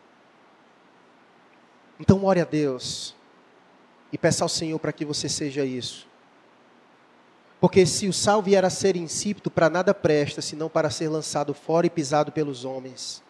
Então, 2.00 2.24
ore 2.24 2.40
a 2.40 2.44
Deus 2.44 3.14
e 4.12 4.18
peça 4.18 4.44
ao 4.44 4.48
Senhor 4.48 4.78
para 4.78 4.92
que 4.92 5.04
você 5.04 5.28
seja 5.28 5.64
isso. 5.64 6.06
Porque 7.64 7.86
se 7.86 8.06
o 8.06 8.12
sal 8.12 8.42
vier 8.42 8.62
a 8.62 8.68
ser 8.68 8.94
insípido, 8.94 9.50
para 9.50 9.70
nada 9.70 9.94
presta, 9.94 10.42
senão 10.42 10.68
para 10.68 10.90
ser 10.90 11.08
lançado 11.08 11.54
fora 11.54 11.86
e 11.86 11.90
pisado 11.90 12.30
pelos 12.30 12.64
homens. 12.64 13.22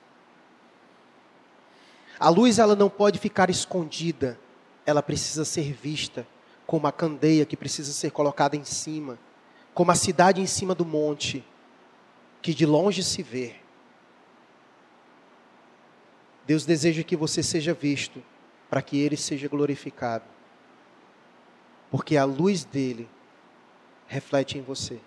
A 2.19 2.29
luz 2.29 2.59
ela 2.59 2.75
não 2.75 2.91
pode 2.91 3.19
ficar 3.19 3.49
escondida, 3.49 4.37
ela 4.85 5.03
precisa 5.03 5.45
ser 5.45 5.73
vista 5.73 6.27
como 6.67 6.89
a 6.89 6.93
candeia 6.93 7.47
que 7.47 7.57
precisa 7.57 7.93
ser 7.93 8.11
colocada 8.11 8.57
em 8.57 8.65
cima, 8.65 9.19
como 9.73 9.93
a 9.93 9.95
cidade 9.95 10.41
em 10.41 10.47
cima 10.47 10.75
do 10.75 10.85
monte, 10.85 11.45
que 12.43 12.53
de 12.53 12.67
longe 12.67 13.05
se 13.05 13.23
vê. 13.23 13.55
Deus 16.45 16.67
deseja 16.67 17.05
que 17.05 17.17
você 17.17 17.41
seja 17.41 17.73
visto, 17.73 18.21
para 18.69 18.83
que 18.83 18.99
ele 18.99 19.17
seja 19.17 19.47
glorificado 19.47 20.34
porque 21.95 22.17
a 22.17 22.25
luz 22.25 22.65
dele 22.65 23.09
reflete 24.09 24.59
em 24.59 24.63
você. 24.63 24.99